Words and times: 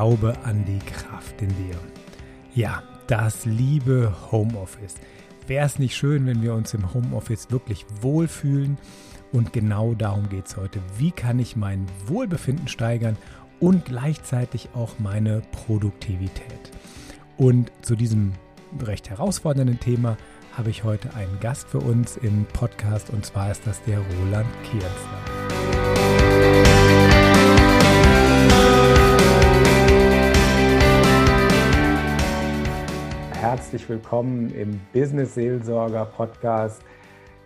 Glaube 0.00 0.34
an 0.44 0.64
die 0.64 0.78
Kraft 0.78 1.42
in 1.42 1.48
dir. 1.48 1.76
Ja, 2.54 2.82
das 3.06 3.44
liebe 3.44 4.10
Homeoffice. 4.32 4.94
Wäre 5.46 5.66
es 5.66 5.78
nicht 5.78 5.94
schön, 5.94 6.24
wenn 6.24 6.40
wir 6.40 6.54
uns 6.54 6.72
im 6.72 6.94
Homeoffice 6.94 7.50
wirklich 7.50 7.84
wohlfühlen? 8.00 8.78
Und 9.30 9.52
genau 9.52 9.92
darum 9.92 10.30
geht 10.30 10.46
es 10.46 10.56
heute. 10.56 10.80
Wie 10.96 11.10
kann 11.10 11.38
ich 11.38 11.54
mein 11.54 11.84
Wohlbefinden 12.06 12.66
steigern 12.66 13.18
und 13.58 13.84
gleichzeitig 13.84 14.70
auch 14.74 14.98
meine 14.98 15.42
Produktivität? 15.52 16.72
Und 17.36 17.70
zu 17.82 17.94
diesem 17.94 18.32
recht 18.80 19.10
herausfordernden 19.10 19.80
Thema 19.80 20.16
habe 20.56 20.70
ich 20.70 20.82
heute 20.82 21.12
einen 21.14 21.40
Gast 21.40 21.68
für 21.68 21.80
uns 21.80 22.16
im 22.16 22.46
Podcast 22.54 23.10
und 23.10 23.26
zwar 23.26 23.50
ist 23.50 23.66
das 23.66 23.82
der 23.82 23.98
Roland 23.98 24.48
Kierzler. 24.62 25.29
Herzlich 33.70 33.88
willkommen 33.88 34.52
im 34.56 34.80
Business 34.92 35.34
Seelsorger 35.34 36.04
Podcast, 36.04 36.82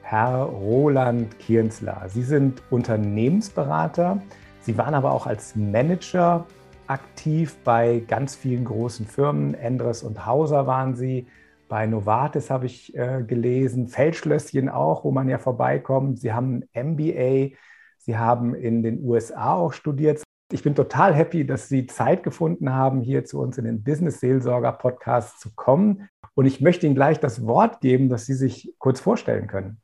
Herr 0.01 0.45
Roland 0.45 1.39
Kienzler. 1.39 2.03
Sie 2.09 2.23
sind 2.23 2.63
Unternehmensberater. 2.71 4.23
Sie 4.63 4.79
waren 4.79 4.95
aber 4.95 5.13
auch 5.13 5.27
als 5.27 5.55
Manager 5.55 6.47
aktiv 6.87 7.59
bei 7.63 8.03
ganz 8.09 8.37
vielen 8.37 8.65
großen 8.65 9.07
Firmen. 9.07 9.53
Endres 9.53 10.03
und 10.03 10.25
Hauser 10.25 10.67
waren 10.67 10.97
Sie. 10.97 11.27
Bei 11.69 11.87
Novartis 11.87 12.49
habe 12.49 12.65
ich 12.65 12.97
äh, 12.97 13.23
gelesen, 13.23 13.89
Feldschlösschen 13.89 14.71
auch, 14.71 15.05
wo 15.05 15.11
man 15.11 15.29
ja 15.29 15.37
vorbeikommt. 15.37 16.21
Sie 16.21 16.33
haben 16.33 16.63
ein 16.73 16.93
MBA. 16.93 17.55
Sie 17.99 18.17
haben 18.17 18.55
in 18.55 18.83
den 18.83 19.05
USA 19.05 19.57
auch 19.57 19.75
studiert. 19.75 20.24
Ich 20.53 20.63
bin 20.63 20.75
total 20.75 21.15
happy, 21.15 21.47
dass 21.47 21.69
Sie 21.69 21.87
Zeit 21.87 22.23
gefunden 22.23 22.73
haben, 22.73 23.01
hier 23.01 23.25
zu 23.25 23.41
uns 23.41 23.57
in 23.57 23.65
den 23.65 23.83
Business 23.83 24.21
Seelsorger 24.21 24.73
Podcast 24.73 25.41
zu 25.41 25.51
kommen. 25.55 26.09
Und 26.35 26.45
ich 26.47 26.61
möchte 26.61 26.87
Ihnen 26.87 26.95
gleich 26.95 27.19
das 27.19 27.47
Wort 27.47 27.81
geben, 27.81 28.09
dass 28.09 28.27
Sie 28.27 28.35
sich 28.35 28.75
kurz 28.79 29.01
vorstellen 29.01 29.47
können. 29.47 29.81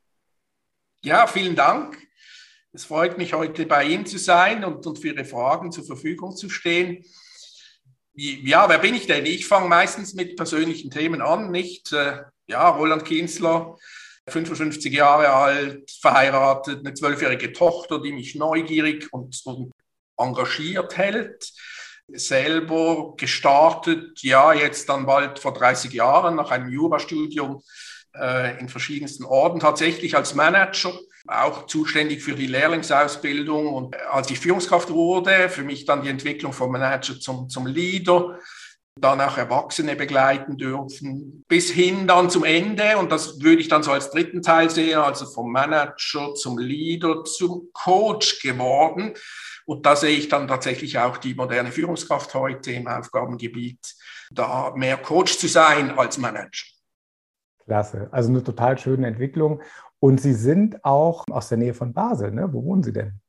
Ja, 1.03 1.25
vielen 1.25 1.55
Dank. 1.55 1.97
Es 2.73 2.85
freut 2.85 3.17
mich, 3.17 3.33
heute 3.33 3.65
bei 3.65 3.85
Ihnen 3.85 4.05
zu 4.05 4.19
sein 4.19 4.63
und, 4.63 4.85
und 4.85 4.99
für 4.99 5.09
Ihre 5.09 5.25
Fragen 5.25 5.71
zur 5.71 5.83
Verfügung 5.83 6.35
zu 6.35 6.47
stehen. 6.49 7.03
Ja, 8.13 8.69
wer 8.69 8.77
bin 8.77 8.93
ich 8.93 9.07
denn? 9.07 9.25
Ich 9.25 9.47
fange 9.47 9.67
meistens 9.67 10.13
mit 10.13 10.35
persönlichen 10.35 10.91
Themen 10.91 11.21
an, 11.21 11.49
nicht? 11.49 11.91
Äh, 11.91 12.21
ja, 12.47 12.69
Roland 12.69 13.03
Kienzler, 13.03 13.77
55 14.27 14.93
Jahre 14.93 15.29
alt, 15.29 15.89
verheiratet, 15.89 16.79
eine 16.79 16.93
zwölfjährige 16.93 17.51
Tochter, 17.51 18.01
die 18.01 18.11
mich 18.11 18.35
neugierig 18.35 19.11
und, 19.11 19.41
und 19.45 19.71
engagiert 20.17 20.97
hält 20.97 21.51
selber 22.13 23.13
gestartet, 23.17 24.21
ja, 24.21 24.53
jetzt 24.53 24.89
dann 24.89 25.05
bald 25.05 25.39
vor 25.39 25.53
30 25.53 25.93
Jahren 25.93 26.35
nach 26.35 26.51
einem 26.51 26.69
Jurastudium 26.69 27.61
äh, 28.15 28.59
in 28.59 28.69
verschiedensten 28.69 29.25
Orten, 29.25 29.59
tatsächlich 29.59 30.15
als 30.15 30.35
Manager, 30.35 30.93
auch 31.27 31.67
zuständig 31.67 32.23
für 32.23 32.33
die 32.33 32.47
Lehrlingsausbildung. 32.47 33.73
Und 33.73 33.95
als 34.07 34.29
ich 34.31 34.39
Führungskraft 34.39 34.89
wurde, 34.89 35.49
für 35.49 35.63
mich 35.63 35.85
dann 35.85 36.01
die 36.01 36.09
Entwicklung 36.09 36.53
vom 36.53 36.71
Manager 36.71 37.19
zum, 37.19 37.47
zum 37.47 37.67
Leader, 37.67 38.39
dann 38.99 39.21
auch 39.21 39.37
Erwachsene 39.37 39.95
begleiten 39.95 40.57
dürfen, 40.57 41.45
bis 41.47 41.71
hin 41.71 42.07
dann 42.07 42.29
zum 42.29 42.43
Ende. 42.43 42.97
Und 42.97 43.11
das 43.11 43.39
würde 43.39 43.61
ich 43.61 43.69
dann 43.69 43.83
so 43.83 43.91
als 43.91 44.11
dritten 44.11 44.41
Teil 44.41 44.69
sehen, 44.69 44.99
also 44.99 45.25
vom 45.25 45.51
Manager 45.51 46.33
zum 46.33 46.57
Leader 46.57 47.23
zum 47.23 47.69
Coach 47.73 48.41
geworden. 48.41 49.13
Und 49.65 49.85
da 49.85 49.95
sehe 49.95 50.17
ich 50.17 50.27
dann 50.29 50.47
tatsächlich 50.47 50.97
auch 50.97 51.17
die 51.17 51.35
moderne 51.35 51.71
Führungskraft 51.71 52.33
heute 52.33 52.71
im 52.71 52.87
Aufgabengebiet, 52.87 53.79
da 54.31 54.73
mehr 54.75 54.97
Coach 54.97 55.37
zu 55.37 55.47
sein 55.47 55.97
als 55.97 56.17
Manager. 56.17 56.65
Klasse, 57.65 58.09
also 58.11 58.29
eine 58.29 58.43
total 58.43 58.77
schöne 58.77 59.07
Entwicklung. 59.07 59.61
Und 59.99 60.19
Sie 60.19 60.33
sind 60.33 60.83
auch 60.83 61.25
aus 61.29 61.49
der 61.49 61.57
Nähe 61.57 61.73
von 61.73 61.93
Basel, 61.93 62.31
ne? 62.31 62.51
Wo 62.51 62.63
wohnen 62.63 62.83
Sie 62.83 62.91
denn? 62.91 63.21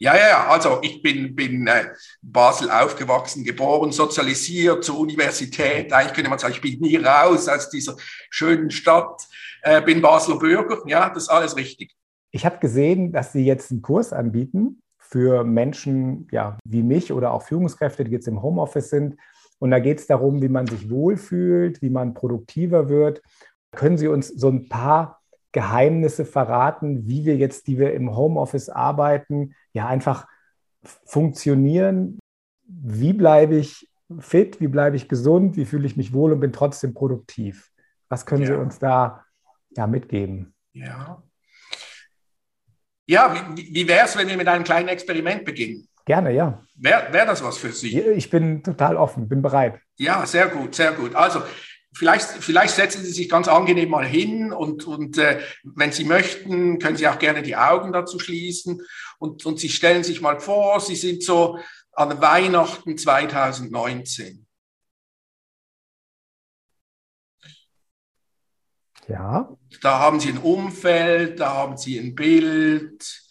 Ja, 0.00 0.16
ja, 0.16 0.48
also 0.48 0.78
ich 0.82 1.02
bin, 1.02 1.34
bin 1.34 1.66
äh, 1.66 1.86
Basel 2.22 2.70
aufgewachsen, 2.70 3.44
geboren, 3.44 3.90
sozialisiert 3.90 4.84
zur 4.84 4.98
Universität. 4.98 5.92
Eigentlich 5.92 6.14
könnte 6.14 6.30
man 6.30 6.38
sagen, 6.38 6.54
ich 6.54 6.60
bin 6.60 6.78
nie 6.80 6.96
raus 6.96 7.48
aus 7.48 7.68
dieser 7.68 7.96
schönen 8.30 8.70
Stadt, 8.70 9.26
äh, 9.62 9.82
bin 9.82 10.00
Basler 10.00 10.38
Bürger. 10.38 10.82
Ja, 10.86 11.08
das 11.08 11.24
ist 11.24 11.28
alles 11.28 11.56
richtig. 11.56 11.94
Ich 12.30 12.44
habe 12.44 12.58
gesehen, 12.58 13.12
dass 13.12 13.32
Sie 13.32 13.44
jetzt 13.44 13.70
einen 13.70 13.82
Kurs 13.82 14.12
anbieten 14.12 14.82
für 15.08 15.44
Menschen 15.44 16.28
ja, 16.30 16.58
wie 16.64 16.82
mich 16.82 17.12
oder 17.12 17.32
auch 17.32 17.42
Führungskräfte, 17.42 18.04
die 18.04 18.10
jetzt 18.10 18.28
im 18.28 18.42
Homeoffice 18.42 18.90
sind. 18.90 19.16
Und 19.58 19.70
da 19.70 19.78
geht 19.78 19.98
es 19.98 20.06
darum, 20.06 20.42
wie 20.42 20.48
man 20.48 20.66
sich 20.66 20.90
wohlfühlt, 20.90 21.82
wie 21.82 21.90
man 21.90 22.14
produktiver 22.14 22.88
wird. 22.88 23.22
Können 23.72 23.98
Sie 23.98 24.08
uns 24.08 24.28
so 24.28 24.48
ein 24.48 24.68
paar 24.68 25.20
Geheimnisse 25.52 26.24
verraten, 26.24 27.08
wie 27.08 27.24
wir 27.24 27.36
jetzt, 27.36 27.66
die 27.66 27.78
wir 27.78 27.94
im 27.94 28.14
Homeoffice 28.14 28.68
arbeiten, 28.68 29.54
ja 29.72 29.88
einfach 29.88 30.26
funktionieren? 30.82 32.18
Wie 32.66 33.14
bleibe 33.14 33.56
ich 33.56 33.90
fit? 34.18 34.60
Wie 34.60 34.68
bleibe 34.68 34.96
ich 34.96 35.08
gesund? 35.08 35.56
Wie 35.56 35.64
fühle 35.64 35.86
ich 35.86 35.96
mich 35.96 36.12
wohl 36.12 36.32
und 36.32 36.40
bin 36.40 36.52
trotzdem 36.52 36.92
produktiv? 36.92 37.70
Was 38.08 38.26
können 38.26 38.42
ja. 38.42 38.48
Sie 38.48 38.54
uns 38.54 38.78
da 38.78 39.24
ja, 39.76 39.86
mitgeben? 39.86 40.54
Ja, 40.72 41.22
ja, 43.08 43.34
wie, 43.56 43.74
wie 43.74 43.88
wäre 43.88 44.06
es, 44.06 44.16
wenn 44.16 44.28
wir 44.28 44.36
mit 44.36 44.48
einem 44.48 44.64
kleinen 44.64 44.88
Experiment 44.88 45.44
beginnen? 45.44 45.88
Gerne, 46.04 46.32
ja. 46.32 46.62
Wäre 46.74 47.12
wär 47.12 47.26
das 47.26 47.42
was 47.42 47.58
für 47.58 47.72
Sie? 47.72 47.98
Ich 48.00 48.30
bin 48.30 48.62
total 48.62 48.96
offen, 48.96 49.28
bin 49.28 49.42
bereit. 49.42 49.80
Ja, 49.96 50.24
sehr 50.26 50.48
gut, 50.48 50.74
sehr 50.74 50.92
gut. 50.92 51.14
Also 51.14 51.42
vielleicht, 51.92 52.26
vielleicht 52.26 52.74
setzen 52.74 53.02
Sie 53.02 53.10
sich 53.10 53.28
ganz 53.28 53.48
angenehm 53.48 53.90
mal 53.90 54.06
hin 54.06 54.52
und, 54.52 54.86
und 54.86 55.16
äh, 55.18 55.40
wenn 55.64 55.90
Sie 55.90 56.04
möchten, 56.04 56.78
können 56.78 56.96
Sie 56.96 57.08
auch 57.08 57.18
gerne 57.18 57.42
die 57.42 57.56
Augen 57.56 57.92
dazu 57.92 58.18
schließen 58.18 58.82
und, 59.18 59.44
und 59.44 59.58
Sie 59.58 59.70
stellen 59.70 60.04
sich 60.04 60.20
mal 60.20 60.38
vor, 60.38 60.80
Sie 60.80 60.96
sind 60.96 61.22
so 61.22 61.58
an 61.92 62.20
Weihnachten 62.20 62.96
2019. 62.96 64.46
Ja. 69.08 69.48
Da 69.80 69.98
haben 69.98 70.20
Sie 70.20 70.28
ein 70.28 70.38
Umfeld, 70.38 71.40
da 71.40 71.54
haben 71.54 71.76
Sie 71.76 71.98
ein 71.98 72.14
Bild. 72.14 73.22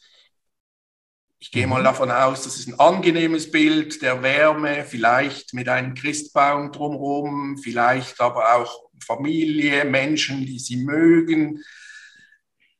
Ich 1.39 1.51
gehe 1.51 1.67
mal 1.67 1.81
mhm. 1.81 1.85
davon 1.85 2.11
aus, 2.11 2.43
das 2.43 2.57
ist 2.57 2.67
ein 2.67 2.79
angenehmes 2.79 3.51
Bild 3.51 4.01
der 4.01 4.23
Wärme, 4.23 4.83
vielleicht 4.83 5.53
mit 5.53 5.69
einem 5.69 5.93
Christbaum 5.93 6.71
drumherum, 6.71 7.57
vielleicht 7.57 8.19
aber 8.19 8.55
auch 8.55 8.89
Familie, 9.05 9.85
Menschen, 9.85 10.45
die 10.45 10.57
Sie 10.57 10.77
mögen. 10.77 11.63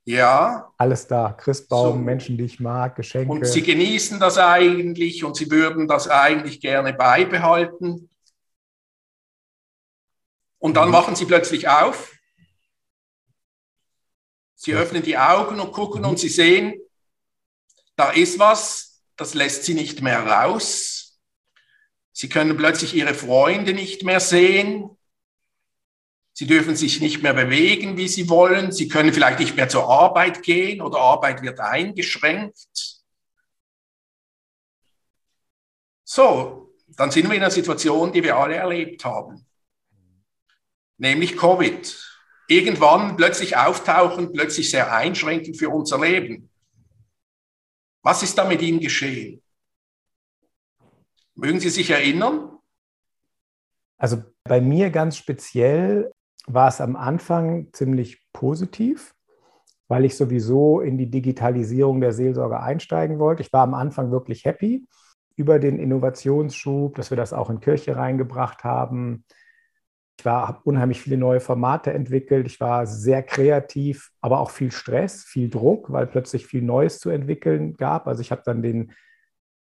Ja. 0.04 0.74
Alles 0.78 1.06
da. 1.06 1.34
Christbaum, 1.34 2.00
so. 2.00 2.04
Menschen, 2.04 2.38
die 2.38 2.46
ich 2.46 2.60
mag, 2.60 2.96
Geschenke. 2.96 3.32
Und 3.32 3.46
Sie 3.46 3.62
genießen 3.62 4.20
das 4.20 4.40
eigentlich 4.40 5.24
und 5.24 5.36
Sie 5.36 5.52
würden 5.52 5.88
das 5.88 6.10
eigentlich 6.10 6.60
gerne 6.60 6.94
beibehalten. 6.94 8.10
Und 10.58 10.76
dann 10.76 10.88
mhm. 10.88 10.94
machen 10.94 11.16
Sie 11.16 11.26
plötzlich 11.26 11.68
auf 11.70 12.17
Sie 14.60 14.74
öffnen 14.74 15.04
die 15.04 15.18
Augen 15.18 15.60
und 15.60 15.72
gucken 15.72 16.04
und 16.04 16.18
sie 16.18 16.30
sehen, 16.30 16.82
da 17.96 18.10
ist 18.10 18.40
was, 18.40 19.04
das 19.16 19.36
lässt 19.36 19.64
sie 19.64 19.76
nicht 19.76 20.02
mehr 20.02 20.26
raus. 20.26 21.20
Sie 22.12 22.28
können 22.28 22.58
plötzlich 22.58 22.96
ihre 22.96 23.14
Freunde 23.14 23.74
nicht 23.74 24.04
mehr 24.04 24.20
sehen. 24.20 24.98
Sie 26.34 26.48
dürfen 26.48 26.76
sich 26.76 27.02
nicht 27.02 27.22
mehr 27.22 27.36
bewegen, 27.36 27.98
wie 27.98 28.08
sie 28.08 28.30
wollen. 28.30 28.72
Sie 28.72 28.88
können 28.88 29.14
vielleicht 29.14 29.40
nicht 29.40 29.56
mehr 29.56 29.70
zur 29.70 29.88
Arbeit 29.88 30.42
gehen 30.42 30.82
oder 30.82 30.98
Arbeit 30.98 31.44
wird 31.44 31.60
eingeschränkt. 31.60 33.04
So, 36.04 36.74
dann 36.88 37.12
sind 37.12 37.28
wir 37.28 37.36
in 37.36 37.44
einer 37.44 37.52
Situation, 37.52 38.12
die 38.12 38.24
wir 38.24 38.36
alle 38.36 38.56
erlebt 38.56 39.06
haben, 39.06 39.46
nämlich 40.98 41.38
Covid 41.38 42.07
irgendwann 42.48 43.18
plötzlich 43.18 43.58
auftauchen, 43.58 44.32
plötzlich 44.32 44.72
sehr 44.72 44.94
einschränkend 44.94 45.58
für 45.58 45.70
unser 45.70 46.00
Leben. 46.00 46.50
Was 48.02 48.24
ist 48.24 48.38
da 48.38 48.46
mit 48.46 48.62
Ihnen 48.62 48.80
geschehen? 48.80 49.42
Mögen 51.36 51.60
Sie 51.60 51.70
sich 51.70 51.90
erinnern? 51.90 52.58
Also 53.98 54.24
bei 54.44 54.62
mir 54.62 54.90
ganz 54.90 55.18
speziell 55.18 56.12
war 56.46 56.70
es 56.70 56.80
am 56.80 56.96
Anfang 56.96 57.68
ziemlich 57.74 58.26
positiv, 58.32 59.14
weil 59.88 60.06
ich 60.06 60.16
sowieso 60.16 60.80
in 60.80 60.98
die 60.98 61.10
Digitalisierung 61.10 62.00
der 62.00 62.14
Seelsorge 62.14 62.60
einsteigen 62.60 63.20
wollte. 63.20 63.42
Ich 63.42 63.52
war 63.52 63.64
am 63.64 63.74
Anfang 63.74 64.12
wirklich 64.12 64.46
happy 64.46 64.88
über 65.36 65.60
den 65.60 65.78
Innovationsschub, 65.78 66.96
dass 66.96 67.10
wir 67.12 67.18
das 67.18 67.34
auch 67.34 67.50
in 67.50 67.60
Kirche 67.60 67.96
reingebracht 67.96 68.64
haben, 68.64 69.26
ich 70.20 70.26
habe 70.26 70.60
unheimlich 70.64 71.02
viele 71.02 71.18
neue 71.18 71.40
Formate 71.40 71.94
entwickelt. 71.94 72.48
Ich 72.48 72.60
war 72.60 72.88
sehr 72.88 73.24
kreativ, 73.24 74.12
aber 74.20 74.40
auch 74.40 74.50
viel 74.50 74.72
Stress, 74.72 75.24
viel 75.24 75.50
Druck, 75.50 75.92
weil 75.92 76.08
plötzlich 76.08 76.48
viel 76.48 76.64
Neues 76.64 77.00
zu 77.00 77.10
entwickeln 77.10 77.76
gab. 77.76 78.08
Also 78.08 78.22
ich 78.22 78.32
habe 78.32 78.42
dann 78.44 78.62
den 78.62 78.94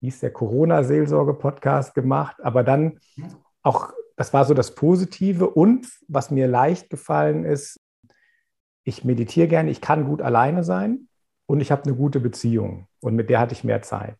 hieß 0.00 0.20
der 0.20 0.32
Corona-Seelsorge-Podcast 0.32 1.94
gemacht, 1.94 2.36
aber 2.42 2.62
dann 2.62 3.00
auch, 3.62 3.92
das 4.16 4.32
war 4.32 4.44
so 4.44 4.54
das 4.54 4.74
Positive 4.74 5.48
und 5.48 5.88
was 6.08 6.30
mir 6.30 6.46
leicht 6.46 6.90
gefallen 6.90 7.44
ist, 7.44 7.80
ich 8.84 9.04
meditiere 9.04 9.48
gerne, 9.48 9.70
ich 9.70 9.80
kann 9.80 10.04
gut 10.04 10.20
alleine 10.20 10.62
sein 10.62 11.08
und 11.46 11.60
ich 11.60 11.72
habe 11.72 11.84
eine 11.84 11.94
gute 11.94 12.20
Beziehung 12.20 12.86
und 13.00 13.14
mit 13.16 13.30
der 13.30 13.40
hatte 13.40 13.54
ich 13.54 13.64
mehr 13.64 13.82
Zeit. 13.82 14.16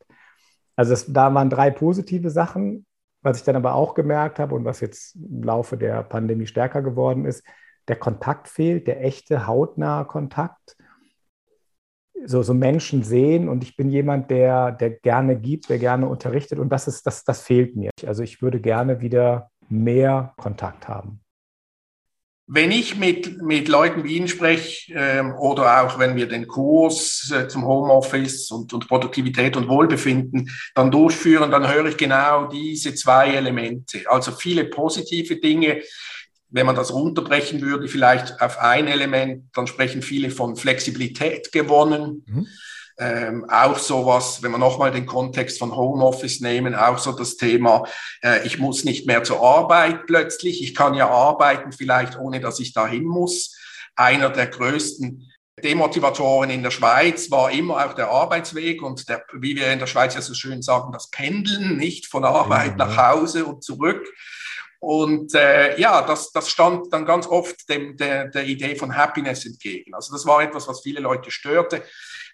Also 0.75 0.93
das, 0.93 1.13
da 1.13 1.33
waren 1.35 1.51
drei 1.51 1.71
positive 1.71 2.31
Sachen. 2.31 2.87
Was 3.25 3.39
ich 3.39 3.45
dann 3.45 3.57
aber 3.57 3.75
auch 3.75 3.95
gemerkt 3.95 4.39
habe 4.39 4.55
und 4.55 4.67
was 4.67 4.81
jetzt 4.81 5.17
im 5.17 5.43
Laufe 5.43 5.79
der 5.79 6.03
Pandemie 6.03 6.47
stärker 6.47 6.83
geworden 6.83 7.25
ist, 7.25 7.43
der 7.89 7.97
Kontakt 7.97 8.49
fehlt, 8.49 8.87
der 8.87 9.03
echte 9.03 9.47
hautnahe 9.47 10.05
Kontakt. 10.05 10.77
So, 12.27 12.43
so 12.43 12.53
Menschen 12.55 13.03
sehen 13.03 13.49
und 13.49 13.63
ich 13.65 13.77
bin 13.77 13.89
jemand, 13.89 14.31
der, 14.31 14.73
der 14.73 14.91
gerne 14.91 15.37
gibt, 15.37 15.71
der 15.71 15.79
gerne 15.79 16.07
unterrichtet 16.07 16.59
und 16.59 16.69
das, 16.69 16.87
ist, 16.87 17.07
das, 17.07 17.25
das 17.25 17.43
fehlt 17.43 17.77
mir. 17.77 17.91
Also 18.07 18.23
ich 18.23 18.43
würde 18.43 18.61
gerne 18.61 19.01
wieder 19.01 19.51
mehr 19.69 20.35
Kontakt 20.37 20.87
haben. 20.87 21.24
Wenn 22.47 22.71
ich 22.71 22.97
mit, 22.97 23.41
mit 23.41 23.69
Leuten 23.69 24.05
wie 24.05 24.17
Ihnen 24.17 24.29
spreche 24.29 24.93
ähm, 24.95 25.35
oder 25.35 25.83
auch 25.83 25.99
wenn 25.99 26.15
wir 26.15 26.29
den 26.29 26.47
Kurs 26.47 27.33
äh, 27.35 27.49
zum 27.49 27.65
Homeoffice 27.65 28.51
und, 28.51 28.73
und 28.75 28.87
Produktivität 28.87 29.57
und 29.57 29.69
Wohlbefinden 29.69 30.51
dann 30.75 30.91
durchführen, 30.91 31.51
dann 31.51 31.73
höre 31.73 31.87
ich 31.87 31.97
genau 31.97 32.47
diese 32.47 32.95
zwei 32.95 33.35
Elemente. 33.35 34.03
Also 34.07 34.33
viele 34.33 34.67
positive 34.67 35.37
Dinge. 35.37 35.83
Wenn 36.51 36.67
man 36.67 36.77
das 36.77 36.93
runterbrechen 36.93 37.63
würde, 37.63 37.89
vielleicht 37.89 38.41
auf 38.43 38.59
ein 38.59 38.89
Element, 38.89 39.47
dann 39.55 39.67
sprechen 39.67 40.03
viele 40.03 40.31
von 40.31 40.55
Flexibilität 40.55 41.51
gewonnen. 41.51 42.25
Mhm 42.27 42.47
ähm, 42.99 43.45
auch 43.49 43.79
sowas, 43.79 44.43
wenn 44.43 44.53
wir 44.53 44.59
nochmal 44.59 44.91
den 44.91 45.07
Kontext 45.07 45.59
von 45.59 45.75
Homeoffice 45.75 46.41
nehmen, 46.41 46.75
auch 46.75 46.99
so 46.99 47.13
das 47.13 47.37
Thema, 47.37 47.85
äh, 48.23 48.47
ich 48.47 48.59
muss 48.59 48.85
nicht 48.85 49.07
mehr 49.07 49.25
zur 49.25 49.43
Arbeit 49.43 50.07
plötzlich, 50.07 50.63
ich 50.63 50.75
kann 50.75 50.95
ja 50.95 51.09
arbeiten 51.09 51.73
vielleicht 51.73 52.19
ohne, 52.19 52.41
dass 52.41 52.61
ich 52.61 52.73
dahin 52.73 53.05
muss. 53.05 53.57
Einer 53.97 54.31
der 54.31 54.47
größten 54.47 55.31
Demotivatoren 55.63 56.51
in 56.51 56.63
der 56.63 56.73
Schweiz 56.73 57.31
war 57.31 57.51
immer 57.51 57.85
auch 57.85 57.95
der 57.95 58.09
Arbeitsweg 58.09 58.83
und 58.83 59.09
der, 59.09 59.25
wie 59.41 59.55
wir 59.55 59.73
in 59.73 59.79
der 59.79 59.87
Schweiz 59.87 60.15
ja 60.15 60.21
so 60.21 60.35
schön 60.35 60.63
sagen, 60.63 60.93
das 60.93 61.11
Pendeln, 61.11 61.77
nicht 61.77 62.07
von 62.07 62.25
Arbeit 62.25 62.79
ja, 62.79 62.87
nach 62.87 62.97
Hause 62.97 63.45
und 63.45 63.63
zurück. 63.63 64.05
Und 64.85 65.35
äh, 65.35 65.79
ja, 65.81 66.03
das, 66.03 66.31
das 66.31 66.51
stand 66.51 66.93
dann 66.93 67.07
ganz 67.07 67.27
oft 67.27 67.69
dem, 67.69 67.97
der, 67.97 68.29
der 68.29 68.45
Idee 68.45 68.77
von 68.77 68.95
Happiness 68.95 69.47
entgegen. 69.47 69.95
Also 69.95 70.13
das 70.13 70.27
war 70.27 70.43
etwas, 70.43 70.69
was 70.69 70.83
viele 70.83 71.01
Leute 71.01 71.31
störte. 71.31 71.83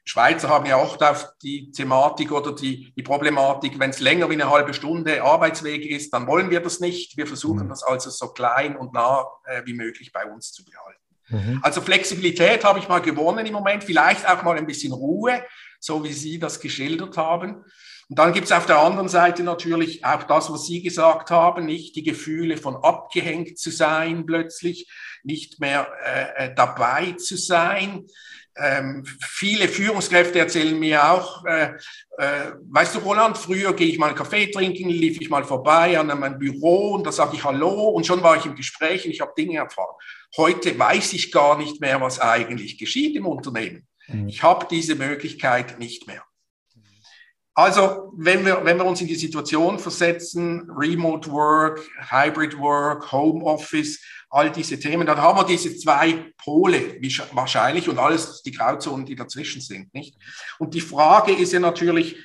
Schweizer 0.05 0.49
haben 0.49 0.67
ja 0.67 0.76
auch 0.76 1.00
auf 1.00 1.29
die 1.43 1.70
Thematik 1.70 2.32
oder 2.32 2.52
die, 2.52 2.93
die 2.97 3.02
Problematik, 3.02 3.79
wenn 3.79 3.91
es 3.91 4.00
länger 4.00 4.29
wie 4.31 4.35
eine 4.35 4.50
halbe 4.50 4.75
Stunde 4.75 5.23
Arbeitsweg 5.23 5.85
ist, 5.85 6.12
dann 6.12 6.26
wollen 6.26 6.50
wir 6.50 6.61
das 6.61 6.81
nicht. 6.81 7.17
Wir 7.17 7.26
versuchen 7.26 7.67
mhm. 7.67 7.69
das 7.69 7.82
also 7.82 8.11
so 8.11 8.32
klein 8.32 8.76
und 8.76 8.93
nah 8.93 9.26
äh, 9.44 9.62
wie 9.67 9.75
möglich 9.75 10.12
bei 10.12 10.25
uns 10.25 10.53
zu 10.53 10.64
behalten. 10.64 11.00
Mhm. 11.29 11.61
Also 11.62 11.81
Flexibilität 11.81 12.64
habe 12.64 12.79
ich 12.79 12.88
mal 12.88 13.00
gewonnen 13.00 13.46
im 13.46 13.53
Moment, 13.53 13.85
vielleicht 13.85 14.29
auch 14.29 14.43
mal 14.43 14.56
ein 14.56 14.67
bisschen 14.67 14.93
Ruhe, 14.93 15.44
so 15.79 16.03
wie 16.03 16.12
Sie 16.12 16.38
das 16.38 16.61
geschildert 16.61 17.17
haben. 17.17 17.64
Und 18.11 18.19
dann 18.19 18.33
gibt 18.33 18.47
es 18.47 18.53
auf 18.53 18.67
der 18.67 18.81
anderen 18.81 19.09
Seite 19.09 19.45
natürlich 19.45 20.05
auch 20.05 20.25
das, 20.25 20.51
was 20.51 20.67
Sie 20.67 20.83
gesagt 20.83 21.31
haben, 21.31 21.65
nicht 21.65 21.95
die 21.95 22.03
Gefühle 22.03 22.57
von 22.57 22.75
abgehängt 22.75 23.57
zu 23.57 23.71
sein 23.71 24.27
plötzlich, 24.27 24.91
nicht 25.23 25.61
mehr 25.61 25.89
äh, 26.05 26.47
äh 26.47 26.55
dabei 26.55 27.12
zu 27.12 27.37
sein. 27.37 28.07
Ähm, 28.57 29.05
viele 29.23 29.69
Führungskräfte 29.69 30.41
erzählen 30.41 30.77
mir 30.77 31.09
auch, 31.09 31.45
äh, 31.45 31.75
äh, 32.19 32.53
weißt 32.69 32.97
du, 32.97 32.99
Roland, 32.99 33.39
früher 33.39 33.75
gehe 33.75 33.87
ich 33.87 33.99
mal 33.99 34.09
einen 34.09 34.17
Kaffee 34.17 34.51
trinken, 34.51 34.89
lief 34.89 35.21
ich 35.21 35.31
mal 35.31 35.45
vorbei 35.45 35.97
an 35.97 36.09
meinem 36.09 36.41
Büro 36.41 36.95
und 36.95 37.06
da 37.06 37.13
sage 37.13 37.37
ich 37.37 37.45
Hallo 37.45 37.91
und 37.91 38.09
schon 38.09 38.25
war 38.25 38.37
ich 38.37 38.45
im 38.45 38.56
Gespräch 38.56 39.05
und 39.05 39.13
ich 39.13 39.21
habe 39.21 39.35
Dinge 39.39 39.59
erfahren. 39.59 39.95
Heute 40.37 40.77
weiß 40.77 41.13
ich 41.13 41.31
gar 41.31 41.56
nicht 41.56 41.81
mehr, 41.81 42.01
was 42.01 42.19
eigentlich 42.19 42.77
geschieht 42.77 43.15
im 43.15 43.27
Unternehmen. 43.27 43.87
Mhm. 44.09 44.29
Ich 44.29 44.43
habe 44.43 44.67
diese 44.69 44.97
Möglichkeit 44.97 45.79
nicht 45.79 46.09
mehr. 46.09 46.25
Also, 47.61 48.11
wenn 48.17 48.47
wir, 48.47 48.65
wenn 48.65 48.79
wir 48.79 48.87
uns 48.87 49.03
in 49.03 49.07
die 49.07 49.15
Situation 49.15 49.79
versetzen, 49.79 50.67
Remote 50.71 51.31
Work, 51.31 51.87
Hybrid 52.11 52.59
Work, 52.59 53.12
Home 53.12 53.45
Office, 53.45 54.01
all 54.31 54.51
diese 54.51 54.81
Themen, 54.81 55.07
dann 55.07 55.19
haben 55.19 55.39
wir 55.39 55.45
diese 55.45 55.77
zwei 55.77 56.33
Pole 56.39 56.99
wahrscheinlich 57.33 57.87
und 57.91 57.99
alles 57.99 58.41
die 58.41 58.53
Grauzonen, 58.53 59.05
die 59.05 59.15
dazwischen 59.15 59.61
sind, 59.61 59.93
nicht? 59.93 60.17
Und 60.59 60.73
die 60.73 60.81
Frage 60.81 61.33
ist 61.33 61.53
ja 61.53 61.61
natürlich, 61.61 62.17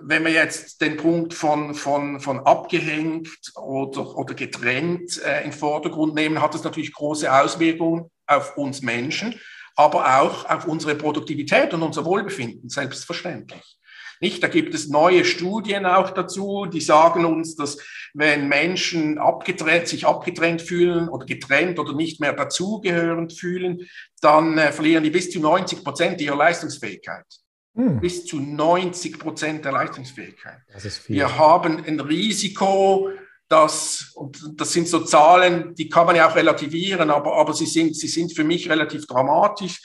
wenn 0.00 0.22
wir 0.26 0.32
jetzt 0.32 0.82
den 0.82 0.98
Punkt 0.98 1.32
von, 1.32 1.74
von, 1.74 2.20
von 2.20 2.40
abgehängt 2.40 3.30
oder, 3.56 4.18
oder 4.18 4.34
getrennt 4.34 5.18
äh, 5.24 5.46
in 5.46 5.52
Vordergrund 5.52 6.14
nehmen, 6.14 6.42
hat 6.42 6.52
das 6.52 6.62
natürlich 6.62 6.92
große 6.92 7.32
Auswirkungen 7.32 8.10
auf 8.26 8.58
uns 8.58 8.82
Menschen, 8.82 9.40
aber 9.76 10.20
auch 10.20 10.44
auf 10.44 10.66
unsere 10.66 10.94
Produktivität 10.94 11.72
und 11.72 11.82
unser 11.82 12.04
Wohlbefinden, 12.04 12.68
selbstverständlich. 12.68 13.77
Nicht? 14.20 14.42
Da 14.42 14.48
gibt 14.48 14.74
es 14.74 14.88
neue 14.88 15.24
Studien 15.24 15.86
auch 15.86 16.10
dazu, 16.10 16.66
die 16.66 16.80
sagen 16.80 17.24
uns, 17.24 17.56
dass 17.56 17.78
wenn 18.14 18.48
Menschen 18.48 19.18
abgetrennt, 19.18 19.88
sich 19.88 20.06
abgetrennt 20.06 20.62
fühlen 20.62 21.08
oder 21.08 21.26
getrennt 21.26 21.78
oder 21.78 21.94
nicht 21.94 22.20
mehr 22.20 22.32
dazugehörend 22.32 23.32
fühlen, 23.32 23.88
dann 24.20 24.58
äh, 24.58 24.72
verlieren 24.72 25.04
die 25.04 25.10
bis 25.10 25.30
zu 25.30 25.40
90 25.40 25.84
Prozent 25.84 26.20
ihrer 26.20 26.36
Leistungsfähigkeit. 26.36 27.26
Hm. 27.74 28.00
Bis 28.00 28.26
zu 28.26 28.40
90 28.40 29.18
Prozent 29.18 29.64
der 29.64 29.72
Leistungsfähigkeit. 29.72 30.58
Wir 31.06 31.38
haben 31.38 31.84
ein 31.84 32.00
Risiko, 32.00 33.10
das, 33.48 34.12
und 34.14 34.60
das 34.60 34.72
sind 34.72 34.88
so 34.88 35.00
Zahlen, 35.00 35.74
die 35.74 35.88
kann 35.88 36.06
man 36.06 36.16
ja 36.16 36.28
auch 36.28 36.36
relativieren, 36.36 37.10
aber, 37.10 37.36
aber 37.36 37.54
sie, 37.54 37.66
sind, 37.66 37.96
sie 37.96 38.08
sind 38.08 38.34
für 38.34 38.44
mich 38.44 38.68
relativ 38.68 39.06
dramatisch 39.06 39.80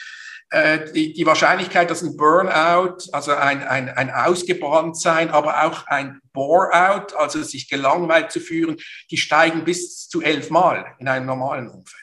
äh, 0.49 0.91
die, 0.91 1.13
die 1.13 1.25
Wahrscheinlichkeit, 1.25 1.89
dass 1.89 2.01
ein 2.01 2.15
Burnout, 2.15 2.97
also 3.11 3.33
ein, 3.33 3.63
ein, 3.63 3.89
ein 3.89 4.11
Ausgebranntsein, 4.11 5.29
aber 5.29 5.63
auch 5.65 5.87
ein 5.87 6.19
Boreout, 6.31 7.15
also 7.17 7.41
sich 7.41 7.69
gelangweilt 7.69 8.31
zu 8.31 8.39
führen, 8.39 8.77
die 9.09 9.17
steigen 9.17 9.63
bis 9.63 10.07
zu 10.09 10.21
elfmal 10.21 10.95
in 11.00 11.07
einem 11.07 11.25
normalen 11.25 11.69
Umfeld. 11.69 12.00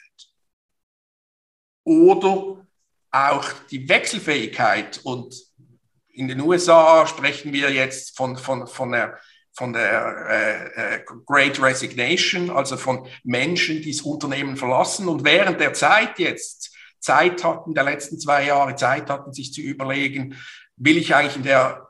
Oder 1.83 2.67
auch 3.11 3.45
die 3.69 3.87
Wechselfähigkeit 3.87 4.99
und 5.03 5.35
in 6.13 6.27
den 6.27 6.41
USA 6.41 7.07
sprechen 7.07 7.53
wir 7.53 7.71
jetzt 7.71 8.17
von, 8.17 8.37
von, 8.37 8.67
von 8.67 8.91
der, 8.91 9.19
von 9.53 9.73
der 9.73 10.27
äh, 10.29 10.95
äh, 10.95 11.05
Great 11.25 11.61
Resignation, 11.61 12.49
also 12.49 12.77
von 12.77 13.07
Menschen, 13.23 13.81
die 13.81 13.91
das 13.91 14.01
Unternehmen 14.01 14.57
verlassen 14.57 15.07
und 15.07 15.23
während 15.23 15.59
der 15.59 15.73
Zeit 15.73 16.19
jetzt 16.19 16.70
Zeit 17.01 17.43
hatten, 17.43 17.73
der 17.73 17.83
letzten 17.83 18.19
zwei 18.19 18.45
Jahre 18.45 18.75
Zeit 18.75 19.09
hatten, 19.09 19.33
sich 19.33 19.53
zu 19.53 19.61
überlegen, 19.61 20.37
will 20.77 20.97
ich 20.97 21.13
eigentlich 21.13 21.35
in 21.35 21.43
der 21.43 21.89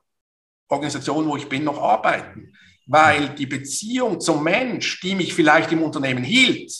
Organisation, 0.69 1.27
wo 1.27 1.37
ich 1.37 1.49
bin, 1.49 1.63
noch 1.63 1.81
arbeiten? 1.81 2.53
Weil 2.87 3.29
die 3.35 3.45
Beziehung 3.45 4.19
zum 4.19 4.43
Mensch, 4.43 5.01
die 5.01 5.15
mich 5.15 5.33
vielleicht 5.33 5.71
im 5.71 5.83
Unternehmen 5.83 6.23
hielt, 6.23 6.71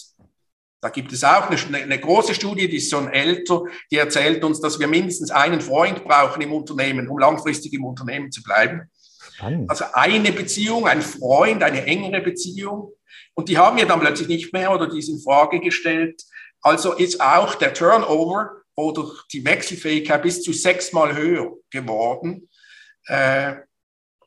da 0.82 0.90
gibt 0.90 1.14
es 1.14 1.24
auch 1.24 1.48
eine, 1.48 1.78
eine, 1.78 2.00
große 2.00 2.34
Studie, 2.34 2.68
die 2.68 2.78
ist 2.78 2.90
schon 2.90 3.08
älter, 3.08 3.64
die 3.92 3.98
erzählt 3.98 4.44
uns, 4.44 4.60
dass 4.62 4.80
wir 4.80 4.88
mindestens 4.88 5.30
einen 5.30 5.62
Freund 5.62 6.04
brauchen 6.04 6.42
im 6.42 6.52
Unternehmen, 6.52 7.08
um 7.08 7.20
langfristig 7.20 7.74
im 7.74 7.86
Unternehmen 7.86 8.32
zu 8.32 8.42
bleiben. 8.42 8.90
Spannend. 9.36 9.70
Also 9.70 9.86
eine 9.94 10.32
Beziehung, 10.32 10.88
ein 10.88 11.04
Freund, 11.04 11.62
eine 11.62 11.86
engere 11.86 12.22
Beziehung. 12.22 12.94
Und 13.36 13.50
die 13.50 13.60
haben 13.60 13.78
wir 13.78 13.86
dann 13.86 14.00
plötzlich 14.00 14.28
nicht 14.28 14.54
mehr 14.54 14.74
oder 14.74 14.90
die 14.90 14.98
ist 14.98 15.10
in 15.10 15.22
Frage 15.22 15.60
gestellt. 15.60 16.24
Also 16.62 16.94
ist 16.94 17.22
auch 17.22 17.56
der 17.56 17.74
Turnover 17.74 18.52
oder 18.76 19.10
die 19.32 19.44
Wechselfähigkeit 19.44 20.22
bis 20.22 20.44
zu 20.44 20.54
sechsmal 20.54 21.16
höher 21.16 21.54
geworden, 21.70 22.50
äh, 23.08 23.56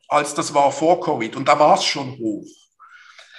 als 0.09 0.35
das 0.35 0.53
war 0.53 0.71
vor 0.73 1.01
Covid. 1.01 1.37
Und 1.37 1.49
da 1.49 1.59
war 1.59 1.77
es 1.77 1.85
schon 1.85 2.19
hoch. 2.19 2.47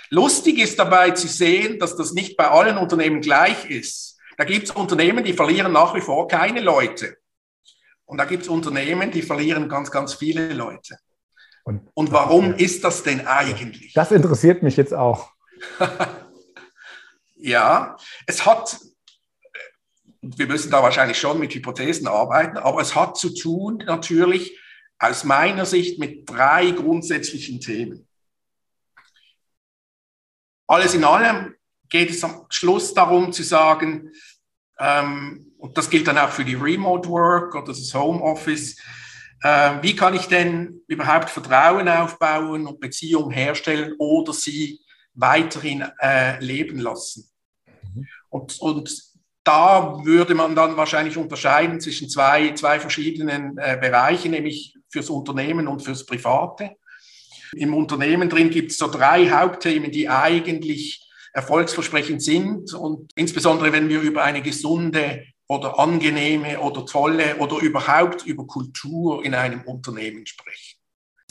Lustig 0.10 0.60
ist 0.60 0.80
dabei 0.80 1.12
zu 1.12 1.28
sehen, 1.28 1.80
dass 1.80 1.96
das 1.96 2.14
nicht 2.14 2.38
bei 2.38 2.48
allen 2.48 2.78
Unternehmen 2.78 3.22
gleich 3.22 3.70
ist. 3.70 4.18
Da 4.38 4.44
gibt 4.44 4.70
es 4.70 4.72
Unternehmen, 4.72 5.24
die 5.24 5.34
verlieren 5.34 5.72
nach 5.72 5.96
wie 5.96 6.02
vor 6.02 6.28
keine 6.28 6.62
Leute. 6.62 7.18
Und 8.06 8.18
da 8.18 8.26
gibt 8.26 8.44
es 8.44 8.50
Unternehmen, 8.50 9.12
die 9.12 9.22
verlieren 9.22 9.68
ganz, 9.68 9.90
ganz 9.90 10.14
viele 10.14 10.54
Leute. 10.54 10.98
Und, 11.64 11.90
Und 11.96 12.12
warum 12.12 12.54
ist 12.54 12.84
das 12.84 13.02
denn 13.02 13.26
eigentlich? 13.26 13.94
Das 13.94 14.12
interessiert 14.12 14.62
mich 14.62 14.78
jetzt 14.78 14.94
auch. 14.94 15.32
Ja, 17.46 17.96
es 18.26 18.44
hat, 18.44 18.76
wir 20.20 20.48
müssen 20.48 20.72
da 20.72 20.82
wahrscheinlich 20.82 21.20
schon 21.20 21.38
mit 21.38 21.54
Hypothesen 21.54 22.08
arbeiten, 22.08 22.58
aber 22.58 22.82
es 22.82 22.96
hat 22.96 23.18
zu 23.18 23.36
tun 23.36 23.84
natürlich 23.86 24.60
aus 24.98 25.24
meiner 25.24 25.68
Sicht 25.68 26.00
mit 26.00 26.28
drei 26.28 26.72
grundsätzlichen 26.72 27.62
Themen. 27.62 28.08
Alles 30.66 30.96
in 30.96 31.04
allem 31.04 31.54
geht 31.88 32.10
es 32.10 32.24
am 32.24 32.48
Schluss 32.50 32.96
darum 32.96 33.32
zu 33.32 33.44
sagen, 33.44 34.10
ähm, 34.80 35.54
und 35.60 35.78
das 35.78 35.92
gilt 35.92 36.08
dann 36.08 36.18
auch 36.18 36.32
für 36.32 36.46
die 36.46 36.56
Remote 36.56 37.08
Work 37.10 37.54
oder 37.54 37.68
das 37.68 37.94
Home 37.94 38.24
Office, 38.24 38.76
äh, 39.44 39.84
wie 39.84 39.96
kann 39.96 40.16
ich 40.16 40.26
denn 40.26 40.82
überhaupt 40.88 41.30
Vertrauen 41.30 41.88
aufbauen 41.90 42.66
und 42.66 42.80
Beziehungen 42.80 43.30
herstellen 43.30 43.94
oder 44.00 44.34
sie 44.34 44.80
weiterhin 45.14 45.86
äh, 46.02 46.44
leben 46.44 46.80
lassen. 46.80 47.30
Und, 48.36 48.60
und 48.60 49.04
da 49.46 50.04
würde 50.04 50.36
man 50.36 50.56
dann 50.56 50.76
wahrscheinlich 50.76 51.16
unterscheiden 51.16 51.80
zwischen 51.80 52.10
zwei, 52.10 52.54
zwei 52.54 52.82
verschiedenen 52.82 53.58
äh, 53.58 53.78
Bereichen, 53.80 54.32
nämlich 54.32 54.76
fürs 54.90 55.10
Unternehmen 55.10 55.70
und 55.70 55.82
fürs 55.82 56.06
Private. 56.06 56.76
Im 57.54 57.74
Unternehmen 57.74 58.28
drin 58.30 58.50
gibt 58.50 58.72
es 58.72 58.78
so 58.78 58.92
drei 58.92 59.30
Hauptthemen, 59.30 59.90
die 59.92 60.10
eigentlich 60.10 61.02
erfolgsversprechend 61.32 62.22
sind 62.22 62.74
und 62.74 63.10
insbesondere 63.16 63.72
wenn 63.72 63.88
wir 63.88 64.02
über 64.02 64.24
eine 64.24 64.42
gesunde 64.42 65.24
oder 65.48 65.80
angenehme 65.80 66.60
oder 66.60 66.86
tolle 66.86 67.38
oder 67.38 67.60
überhaupt 67.60 68.26
über 68.26 68.46
Kultur 68.48 69.24
in 69.24 69.34
einem 69.34 69.62
Unternehmen 69.62 70.26
sprechen. 70.26 70.78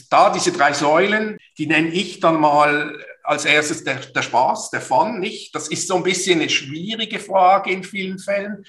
Da 0.09 0.31
diese 0.31 0.51
drei 0.51 0.73
Säulen, 0.73 1.37
die 1.57 1.67
nenne 1.67 1.89
ich 1.89 2.19
dann 2.19 2.39
mal 2.39 2.97
als 3.25 3.45
erstes 3.45 3.83
der, 3.83 3.95
der 3.95 4.21
Spaß, 4.21 4.69
der 4.69 4.81
Fun, 4.81 5.19
nicht? 5.19 5.53
Das 5.55 5.67
ist 5.67 5.87
so 5.87 5.95
ein 5.95 6.03
bisschen 6.03 6.39
eine 6.39 6.49
schwierige 6.49 7.19
Frage 7.19 7.71
in 7.71 7.83
vielen 7.83 8.19
Fällen, 8.19 8.63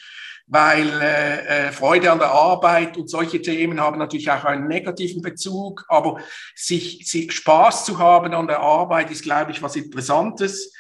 weil 0.46 0.88
äh, 1.00 1.66
äh, 1.68 1.72
Freude 1.72 2.10
an 2.10 2.18
der 2.18 2.30
Arbeit 2.30 2.96
und 2.96 3.10
solche 3.10 3.42
Themen 3.42 3.80
haben 3.80 3.98
natürlich 3.98 4.30
auch 4.30 4.44
einen 4.44 4.68
negativen 4.68 5.22
Bezug, 5.22 5.84
aber 5.88 6.20
sich, 6.54 7.06
sich 7.08 7.32
Spaß 7.32 7.84
zu 7.84 7.98
haben 7.98 8.32
an 8.32 8.46
der 8.46 8.60
Arbeit 8.60 9.10
ist, 9.10 9.22
glaube 9.22 9.50
ich, 9.50 9.62
was 9.62 9.76
Interessantes. 9.76 10.72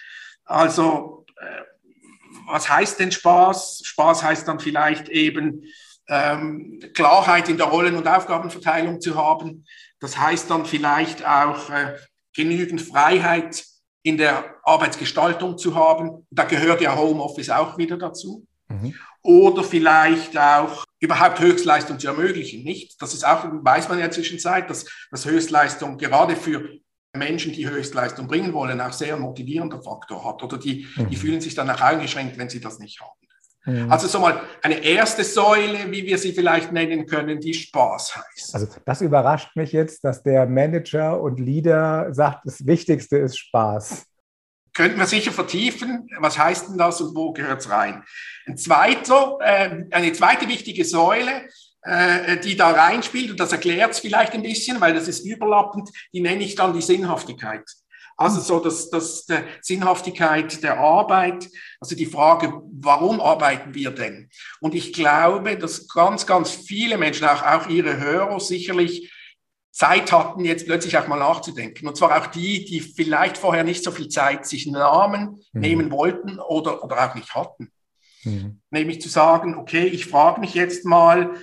Also, 0.44 1.26
äh, 1.36 1.62
was 2.46 2.68
heißt 2.68 3.00
denn 3.00 3.12
Spaß? 3.12 3.82
Spaß 3.84 4.22
heißt 4.22 4.46
dann 4.46 4.60
vielleicht 4.60 5.08
eben 5.08 5.64
ähm, 6.08 6.80
Klarheit 6.94 7.48
in 7.48 7.56
der 7.56 7.66
Rollen- 7.66 7.96
und 7.96 8.06
Aufgabenverteilung 8.06 9.00
zu 9.00 9.16
haben. 9.16 9.66
Das 9.98 10.16
heißt 10.18 10.50
dann 10.50 10.64
vielleicht 10.64 11.26
auch 11.26 11.70
äh, 11.70 11.96
genügend 12.36 12.82
Freiheit 12.82 13.64
in 14.02 14.16
der 14.16 14.54
Arbeitsgestaltung 14.62 15.58
zu 15.58 15.74
haben. 15.74 16.26
Da 16.30 16.44
gehört 16.44 16.80
ja 16.80 16.94
Homeoffice 16.94 17.50
auch 17.50 17.76
wieder 17.76 17.96
dazu. 17.96 18.46
Mhm. 18.68 18.94
Oder 19.22 19.64
vielleicht 19.64 20.38
auch 20.38 20.84
überhaupt 21.00 21.40
Höchstleistung 21.40 21.98
zu 21.98 22.06
ermöglichen, 22.06 22.62
nicht? 22.62 23.02
Das 23.02 23.14
ist 23.14 23.26
auch, 23.26 23.44
weiß 23.44 23.88
man 23.88 23.98
ja 23.98 24.10
zwischenzeit, 24.10 24.70
dass, 24.70 24.86
dass 25.10 25.24
Höchstleistung 25.24 25.98
gerade 25.98 26.36
für 26.36 26.68
Menschen, 27.16 27.52
die 27.52 27.68
Höchstleistung 27.68 28.28
bringen 28.28 28.52
wollen, 28.52 28.80
auch 28.80 28.92
sehr 28.92 29.16
motivierender 29.16 29.82
Faktor 29.82 30.24
hat. 30.24 30.42
Oder 30.42 30.58
die, 30.58 30.86
mhm. 30.96 31.10
die 31.10 31.16
fühlen 31.16 31.40
sich 31.40 31.54
dann 31.54 31.70
auch 31.70 31.80
eingeschränkt, 31.80 32.38
wenn 32.38 32.48
sie 32.48 32.60
das 32.60 32.78
nicht 32.78 33.00
haben. 33.00 33.25
Mhm. 33.66 33.90
Also 33.90 34.06
so 34.06 34.20
mal 34.20 34.40
eine 34.62 34.82
erste 34.82 35.24
Säule, 35.24 35.90
wie 35.90 36.06
wir 36.06 36.16
sie 36.18 36.32
vielleicht 36.32 36.72
nennen 36.72 37.04
können, 37.06 37.40
die 37.40 37.52
Spaß 37.52 38.16
heißt. 38.16 38.54
Also 38.54 38.68
das 38.84 39.00
überrascht 39.00 39.56
mich 39.56 39.72
jetzt, 39.72 40.04
dass 40.04 40.22
der 40.22 40.46
Manager 40.46 41.20
und 41.20 41.40
Leader 41.40 42.14
sagt, 42.14 42.46
das 42.46 42.64
Wichtigste 42.64 43.18
ist 43.18 43.36
Spaß. 43.36 44.06
Könnten 44.72 44.98
wir 44.98 45.06
sicher 45.06 45.32
vertiefen. 45.32 46.08
Was 46.20 46.38
heißt 46.38 46.68
denn 46.68 46.78
das 46.78 47.00
und 47.00 47.16
wo 47.16 47.32
gehört 47.32 47.60
es 47.60 47.70
rein? 47.70 48.04
Ein 48.46 48.56
zweiter, 48.56 49.38
äh, 49.40 49.84
eine 49.90 50.12
zweite 50.12 50.46
wichtige 50.48 50.84
Säule, 50.84 51.48
äh, 51.82 52.36
die 52.38 52.56
da 52.56 52.70
reinspielt, 52.70 53.30
und 53.30 53.40
das 53.40 53.52
erklärt 53.52 53.92
es 53.92 54.00
vielleicht 54.00 54.34
ein 54.34 54.42
bisschen, 54.42 54.80
weil 54.80 54.94
das 54.94 55.08
ist 55.08 55.24
überlappend, 55.24 55.90
die 56.12 56.20
nenne 56.20 56.44
ich 56.44 56.54
dann 56.54 56.74
die 56.74 56.82
Sinnhaftigkeit. 56.82 57.64
Also 58.16 58.40
so 58.40 58.60
dass, 58.60 58.88
dass 58.88 59.26
der 59.26 59.44
Sinnhaftigkeit 59.60 60.62
der 60.62 60.78
Arbeit, 60.78 61.48
also 61.80 61.94
die 61.94 62.06
Frage, 62.06 62.62
warum 62.72 63.20
arbeiten 63.20 63.74
wir 63.74 63.90
denn? 63.90 64.30
Und 64.60 64.74
ich 64.74 64.94
glaube, 64.94 65.58
dass 65.58 65.86
ganz, 65.88 66.26
ganz 66.26 66.50
viele 66.50 66.96
Menschen, 66.96 67.26
auch, 67.26 67.42
auch 67.42 67.68
ihre 67.68 67.98
Hörer 67.98 68.40
sicherlich 68.40 69.12
Zeit 69.70 70.10
hatten, 70.10 70.46
jetzt 70.46 70.64
plötzlich 70.64 70.96
auch 70.96 71.06
mal 71.06 71.18
nachzudenken. 71.18 71.86
Und 71.86 71.98
zwar 71.98 72.18
auch 72.18 72.28
die, 72.28 72.64
die 72.64 72.80
vielleicht 72.80 73.36
vorher 73.36 73.62
nicht 73.62 73.84
so 73.84 73.90
viel 73.90 74.08
Zeit 74.08 74.46
sich 74.46 74.66
Namen 74.66 75.42
mhm. 75.52 75.60
nehmen 75.60 75.90
wollten 75.90 76.38
oder, 76.38 76.82
oder 76.82 77.06
auch 77.06 77.14
nicht 77.14 77.34
hatten. 77.34 77.70
Mhm. 78.24 78.62
Nämlich 78.70 79.02
zu 79.02 79.10
sagen, 79.10 79.56
okay, 79.56 79.84
ich 79.84 80.06
frage 80.06 80.40
mich 80.40 80.54
jetzt 80.54 80.86
mal, 80.86 81.34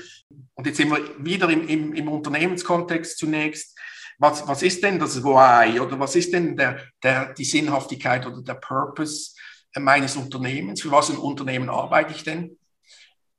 und 0.55 0.65
jetzt 0.65 0.77
sind 0.77 0.89
wir 0.89 0.99
wieder 1.23 1.47
im, 1.49 1.67
im, 1.67 1.93
im 1.93 2.07
Unternehmenskontext 2.07 3.19
zunächst, 3.19 3.72
was, 4.19 4.47
was 4.47 4.61
ist 4.63 4.83
denn 4.83 4.99
das 4.99 5.23
Why 5.23 5.79
oder 5.79 5.99
was 5.99 6.15
ist 6.15 6.33
denn 6.33 6.55
der, 6.55 6.79
der, 7.01 7.33
die 7.33 7.45
Sinnhaftigkeit 7.45 8.25
oder 8.25 8.41
der 8.41 8.55
Purpose 8.55 9.31
meines 9.77 10.15
Unternehmens? 10.15 10.81
Für 10.81 10.91
was 10.91 11.09
ein 11.09 11.17
Unternehmen 11.17 11.69
arbeite 11.69 12.13
ich 12.13 12.23
denn? 12.23 12.57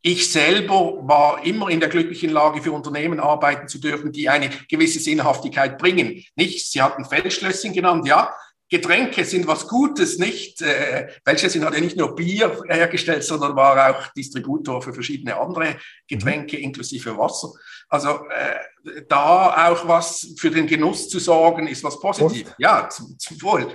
Ich 0.03 0.31
selber 0.31 0.99
war 1.09 1.45
immer 1.47 1.71
in 1.71 1.81
der 1.81 1.89
glücklichen 1.89 2.29
Lage, 2.29 2.61
für 2.61 2.73
Unternehmen 2.73 3.21
arbeiten 3.21 3.69
zu 3.69 3.79
dürfen, 3.79 4.13
die 4.13 4.29
eine 4.29 4.51
gewisse 4.69 5.01
Sinnhaftigkeit 5.01 5.79
bringen. 5.79 6.23
Nicht, 6.37 6.71
Sie 6.71 6.83
hatten 6.83 7.07
Feldschlösschen 7.07 7.73
genannt, 7.73 8.07
ja, 8.07 8.35
Getränke 8.75 9.25
sind 9.25 9.47
was 9.47 9.69
Gutes, 9.69 10.19
nicht? 10.19 10.61
Äh, 10.61 11.07
Welchesin 11.25 11.65
hat 11.65 11.75
ja 11.75 11.81
nicht 11.81 11.97
nur 11.97 12.17
Bier 12.17 12.61
hergestellt, 12.69 13.23
sondern 13.23 13.55
war 13.55 13.91
auch 13.91 14.09
Distributor 14.15 14.83
für 14.83 14.93
verschiedene 14.93 15.37
andere 15.37 15.77
Getränke, 16.09 16.57
mhm. 16.57 16.65
inklusive 16.65 17.17
Wasser. 17.17 17.53
Also 17.89 18.09
äh, 18.31 19.03
da 19.09 19.69
auch 19.69 19.87
was 19.87 20.35
für 20.41 20.51
den 20.51 20.67
Genuss 20.67 21.09
zu 21.09 21.21
sorgen, 21.21 21.69
ist 21.69 21.85
was 21.85 22.01
Positives. 22.01 22.53
Ja, 22.59 22.89
zum, 22.89 23.17
zum 23.17 23.41
Wohl. 23.43 23.73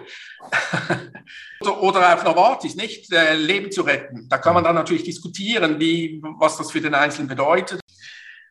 oder, 1.61 1.81
oder 1.81 2.13
auf 2.15 2.25
Novartis, 2.25 2.75
nicht? 2.75 3.09
Äh, 3.13 3.35
Leben 3.35 3.71
zu 3.71 3.83
retten. 3.83 4.27
Da 4.27 4.37
kann 4.37 4.53
man 4.53 4.65
dann 4.65 4.75
natürlich 4.75 5.03
diskutieren, 5.03 5.79
wie, 5.79 6.21
was 6.39 6.57
das 6.57 6.73
für 6.73 6.81
den 6.81 6.93
Einzelnen 6.93 7.29
bedeutet. 7.29 7.79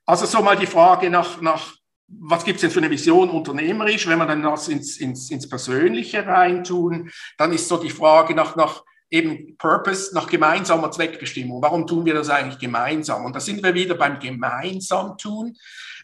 Also 0.07 0.25
so 0.25 0.41
mal 0.41 0.57
die 0.57 0.67
Frage 0.67 1.11
nach, 1.11 1.43
nach 1.43 1.75
was 2.09 2.45
gibt 2.45 2.57
es 2.57 2.63
denn 2.63 2.71
für 2.71 2.81
eine 2.81 2.91
Vision 2.91 3.29
unternehmerisch? 3.29 4.09
Wenn 4.09 4.19
man 4.19 4.29
dann 4.29 4.43
das 4.43 4.69
ins, 4.69 4.97
ins, 4.97 5.31
ins 5.31 5.49
Persönliche 5.49 6.27
reintun, 6.27 7.11
dann 7.37 7.53
ist 7.53 7.69
so 7.69 7.77
die 7.77 7.91
Frage 7.91 8.35
nach, 8.35 8.57
nach 8.57 8.83
eben 9.11 9.57
Purpose, 9.59 10.15
nach 10.15 10.27
gemeinsamer 10.27 10.91
Zweckbestimmung. 10.91 11.63
Warum 11.63 11.87
tun 11.87 12.07
wir 12.07 12.15
das 12.15 12.31
eigentlich 12.31 12.59
gemeinsam? 12.59 13.25
Und 13.25 13.37
da 13.37 13.41
sind 13.41 13.63
wir 13.63 13.75
wieder 13.75 13.95
beim 13.95 14.19
gemeinsam 14.19 15.17
tun, 15.19 15.57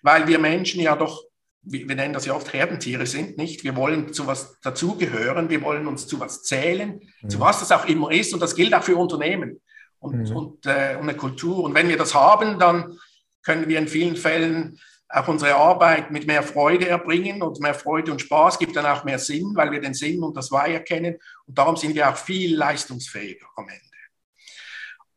weil 0.02 0.26
wir 0.26 0.38
Menschen 0.38 0.80
ja 0.80 0.94
doch, 0.94 1.24
wir 1.62 1.86
nennen 1.86 2.12
das 2.12 2.26
ja 2.26 2.34
oft 2.34 2.52
Herdentiere 2.52 3.06
sind, 3.06 3.38
nicht? 3.38 3.64
Wir 3.64 3.74
wollen 3.74 4.12
zu 4.12 4.26
was 4.26 4.60
dazugehören, 4.60 5.48
wir 5.48 5.62
wollen 5.62 5.86
uns 5.86 6.06
zu 6.06 6.20
was 6.20 6.42
zählen, 6.42 7.00
mhm. 7.22 7.30
zu 7.30 7.40
was 7.40 7.60
das 7.60 7.72
auch 7.72 7.86
immer 7.86 8.10
ist. 8.10 8.34
Und 8.34 8.40
das 8.40 8.54
gilt 8.54 8.74
auch 8.74 8.82
für 8.82 8.96
Unternehmen 8.96 9.60
und, 9.98 10.28
mhm. 10.28 10.36
und, 10.36 10.66
äh, 10.66 10.96
und 10.96 11.08
eine 11.08 11.16
Kultur. 11.16 11.64
Und 11.64 11.74
wenn 11.74 11.88
wir 11.88 11.96
das 11.96 12.14
haben, 12.14 12.58
dann 12.58 12.98
können 13.42 13.68
wir 13.68 13.78
in 13.78 13.88
vielen 13.88 14.16
Fällen 14.16 14.78
auch 15.08 15.28
unsere 15.28 15.54
Arbeit 15.54 16.10
mit 16.10 16.26
mehr 16.26 16.42
Freude 16.42 16.88
erbringen 16.88 17.42
und 17.42 17.60
mehr 17.60 17.74
Freude 17.74 18.10
und 18.10 18.20
Spaß 18.20 18.58
gibt 18.58 18.76
dann 18.76 18.86
auch 18.86 19.04
mehr 19.04 19.18
Sinn, 19.18 19.52
weil 19.54 19.70
wir 19.70 19.80
den 19.80 19.94
Sinn 19.94 20.22
und 20.22 20.36
das 20.36 20.50
Why 20.50 20.72
erkennen 20.72 21.18
und 21.46 21.58
darum 21.58 21.76
sind 21.76 21.94
wir 21.94 22.08
auch 22.08 22.16
viel 22.16 22.56
leistungsfähiger 22.56 23.46
am 23.56 23.68
Ende. 23.68 23.82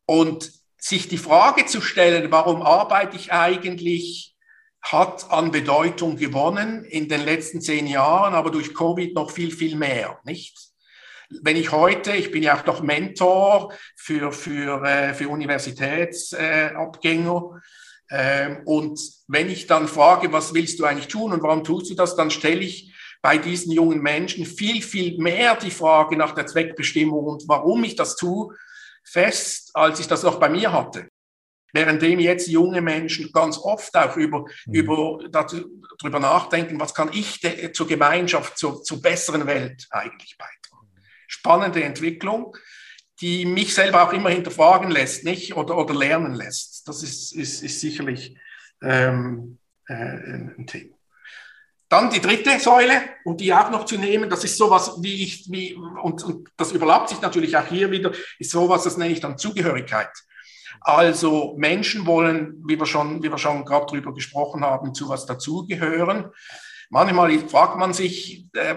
Und 0.06 0.52
sich 0.78 1.08
die 1.08 1.18
Frage 1.18 1.66
zu 1.66 1.82
stellen, 1.82 2.32
warum 2.32 2.62
arbeite 2.62 3.18
ich 3.18 3.34
eigentlich, 3.34 4.36
hat 4.82 5.32
an 5.32 5.52
Bedeutung 5.52 6.18
gewonnen 6.18 6.86
in 6.86 7.10
den 7.10 7.26
letzten 7.26 7.62
zehn 7.62 7.88
Jahren, 7.88 8.36
aber 8.36 8.52
durch 8.52 8.74
Covid 8.74 9.14
noch 9.16 9.32
viel, 9.32 9.52
viel 9.52 9.76
mehr, 9.76 10.20
nicht? 10.24 10.58
Wenn 11.42 11.58
ich 11.58 11.74
heute, 11.74 12.14
ich 12.14 12.32
bin 12.32 12.42
ja 12.42 12.58
auch 12.58 12.66
noch 12.66 12.82
Mentor 12.82 13.74
für, 13.98 14.32
für, 14.32 14.82
äh, 14.86 15.14
für 15.14 15.28
Universitätsabgänger, 15.28 17.62
ähm, 18.10 18.62
und 18.66 19.00
wenn 19.28 19.50
ich 19.50 19.68
dann 19.68 19.88
frage, 19.88 20.32
was 20.32 20.54
willst 20.54 20.80
du 20.80 20.86
eigentlich 20.86 21.08
tun 21.08 21.34
und 21.34 21.44
warum 21.44 21.64
tust 21.64 21.90
du 21.90 21.96
das, 21.96 22.16
dann 22.16 22.32
stelle 22.32 22.62
ich 22.62 22.94
bei 23.22 23.38
diesen 23.38 23.72
jungen 23.72 24.02
Menschen 24.02 24.46
viel, 24.46 24.82
viel 24.82 25.18
mehr 25.18 25.56
die 25.56 25.72
Frage 25.72 26.16
nach 26.16 26.34
der 26.34 26.46
Zweckbestimmung 26.46 27.26
und 27.26 27.44
warum 27.48 27.84
ich 27.84 27.96
das 27.96 28.16
tue, 28.16 28.56
fest, 29.04 29.72
als 29.74 30.00
ich 30.00 30.08
das 30.08 30.24
noch 30.24 30.40
bei 30.40 30.50
mir 30.50 30.72
hatte. 30.72 31.10
Währenddem 31.74 32.20
jetzt 32.20 32.48
junge 32.48 32.82
Menschen 32.82 33.32
ganz 33.34 33.58
oft 33.58 33.96
auch 33.96 34.16
über, 34.16 34.46
mhm. 34.66 34.74
über 34.74 35.20
darüber 35.30 36.20
nachdenken, 36.20 36.80
was 36.80 36.94
kann 36.94 37.10
ich 37.12 37.42
zur 37.74 37.88
Gemeinschaft, 37.88 38.58
zur, 38.58 38.84
zur 38.84 39.02
besseren 39.02 39.46
Welt 39.48 39.86
eigentlich 39.90 40.38
beitragen. 40.38 40.88
Spannende 41.28 41.84
Entwicklung 41.84 42.56
die 43.22 43.46
mich 43.46 43.74
selber 43.74 44.04
auch 44.04 44.14
immer 44.14 44.30
hinterfragen 44.30 44.92
lässt, 44.92 45.24
nicht? 45.24 45.56
Oder, 45.56 45.78
oder 45.78 45.94
lernen 45.94 46.36
lässt. 46.36 46.88
Das 46.88 47.04
ist, 47.04 47.34
ist, 47.34 47.64
ist 47.64 47.80
sicherlich 47.80 48.38
ähm, 48.82 49.58
äh, 49.88 49.94
ein 49.94 50.68
Thema. 50.68 50.96
Dann 51.90 52.10
die 52.10 52.20
dritte 52.20 52.60
Säule, 52.60 53.02
um 53.24 53.38
die 53.38 53.54
auch 53.54 53.70
noch 53.72 53.86
zu 53.86 53.98
nehmen, 53.98 54.30
das 54.30 54.44
ist 54.44 54.58
sowas, 54.58 54.98
wie 55.02 55.24
ich, 55.24 55.50
wie, 55.50 55.74
und, 55.74 56.22
und 56.24 56.50
das 56.58 56.74
überlappt 56.74 57.10
sich 57.10 57.22
natürlich 57.22 57.56
auch 57.56 57.66
hier 57.66 57.90
wieder, 57.92 58.12
ist 58.40 58.52
sowas, 58.52 58.84
das 58.84 58.98
nenne 58.98 59.14
ich 59.14 59.22
dann 59.22 59.38
Zugehörigkeit. 59.38 60.10
Also 60.82 61.56
Menschen 61.58 62.06
wollen, 62.06 62.62
wie 62.68 62.78
wir 62.78 62.86
schon, 62.86 63.24
wie 63.24 63.32
wir 63.32 63.38
schon 63.38 63.64
gerade 63.64 63.86
drüber 63.86 64.14
gesprochen 64.14 64.66
haben, 64.66 64.94
zu 64.94 65.08
was 65.08 65.26
dazugehören. 65.26 66.30
Manchmal 66.90 67.40
fragt 67.40 67.78
man 67.78 67.94
sich, 67.94 68.50
äh, 68.54 68.76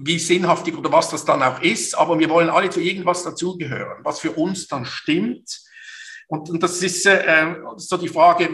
wie 0.00 0.18
sinnhaftig 0.18 0.76
oder 0.76 0.90
was 0.90 1.10
das 1.10 1.24
dann 1.24 1.42
auch 1.42 1.60
ist, 1.62 1.96
aber 1.96 2.18
wir 2.18 2.28
wollen 2.30 2.50
alle 2.50 2.70
zu 2.70 2.80
irgendwas 2.80 3.22
dazugehören, 3.22 4.04
was 4.04 4.20
für 4.20 4.32
uns 4.32 4.66
dann 4.66 4.84
stimmt, 4.84 5.60
Und, 6.30 6.50
und 6.50 6.62
das 6.62 6.82
ist 6.82 7.06
äh, 7.06 7.54
so 7.76 7.96
die 7.96 8.08
Frage, 8.08 8.50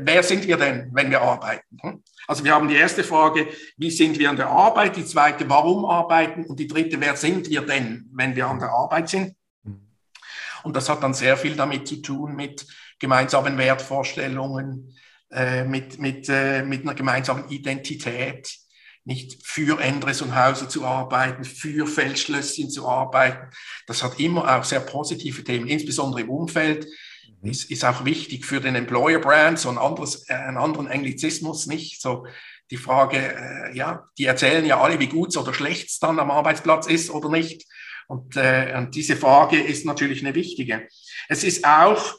wer 0.00 0.22
sind 0.22 0.44
wir 0.46 0.56
denn, 0.56 0.90
wenn 0.92 1.10
wir 1.10 1.22
arbeiten? 1.22 1.78
Hm? 1.80 2.02
Also 2.26 2.44
wir 2.44 2.52
haben 2.52 2.68
die 2.68 2.74
erste 2.74 3.04
Frage, 3.04 3.46
wie 3.76 3.90
sind 3.90 4.18
wir 4.18 4.28
an 4.28 4.36
der 4.36 4.48
Arbeit? 4.48 4.96
Die 4.96 5.04
zweite, 5.04 5.48
warum 5.48 5.84
arbeiten? 5.84 6.44
Und 6.44 6.58
die 6.58 6.66
dritte, 6.66 7.00
wer 7.00 7.16
sind 7.16 7.48
wir 7.48 7.62
denn, 7.62 8.10
wenn 8.12 8.34
wir 8.34 8.48
an 8.48 8.58
der 8.58 8.70
Arbeit 8.70 9.08
sind? 9.08 9.36
Und 10.64 10.74
das 10.74 10.88
hat 10.88 11.02
dann 11.02 11.14
sehr 11.14 11.36
viel 11.36 11.54
damit 11.54 11.86
zu 11.86 12.02
tun 12.02 12.34
mit 12.34 12.66
gemeinsamen 12.98 13.56
Wertvorstellungen, 13.56 14.92
äh, 15.30 15.64
mit, 15.64 16.00
mit, 16.00 16.28
äh, 16.28 16.64
mit 16.64 16.82
einer 16.82 16.94
gemeinsamen 16.94 17.48
Identität, 17.48 18.58
nicht 19.08 19.38
für 19.42 19.80
Endres 19.80 20.20
und 20.20 20.36
Hauser 20.36 20.68
zu 20.68 20.84
arbeiten, 20.84 21.42
für 21.42 21.86
Feldschlösschen 21.86 22.68
zu 22.68 22.86
arbeiten. 22.86 23.48
Das 23.86 24.02
hat 24.02 24.20
immer 24.20 24.54
auch 24.54 24.64
sehr 24.64 24.80
positive 24.80 25.42
Themen, 25.42 25.66
insbesondere 25.66 26.20
im 26.20 26.30
Umfeld. 26.30 26.86
Mhm. 27.40 27.50
Ist, 27.50 27.70
ist 27.70 27.86
auch 27.86 28.04
wichtig 28.04 28.44
für 28.44 28.60
den 28.60 28.74
Employer 28.74 29.18
Brand, 29.18 29.58
so 29.58 29.70
ein 29.70 29.78
anderes, 29.78 30.28
äh, 30.28 30.34
einen 30.34 30.58
anderen 30.58 30.88
Anglizismus 30.88 31.66
nicht. 31.66 32.02
So 32.02 32.26
die 32.70 32.76
Frage, 32.76 33.16
äh, 33.16 33.74
ja, 33.74 34.06
die 34.18 34.26
erzählen 34.26 34.66
ja 34.66 34.78
alle, 34.78 35.00
wie 35.00 35.08
gut 35.08 35.34
oder 35.38 35.54
schlecht 35.54 35.88
es 35.88 35.98
dann 35.98 36.18
am 36.18 36.30
Arbeitsplatz 36.30 36.86
ist 36.86 37.10
oder 37.10 37.30
nicht. 37.30 37.64
Und, 38.08 38.36
äh, 38.36 38.74
und 38.76 38.94
diese 38.94 39.16
Frage 39.16 39.58
ist 39.58 39.86
natürlich 39.86 40.20
eine 40.20 40.34
wichtige. 40.34 40.86
Es 41.30 41.44
ist 41.44 41.66
auch 41.66 42.14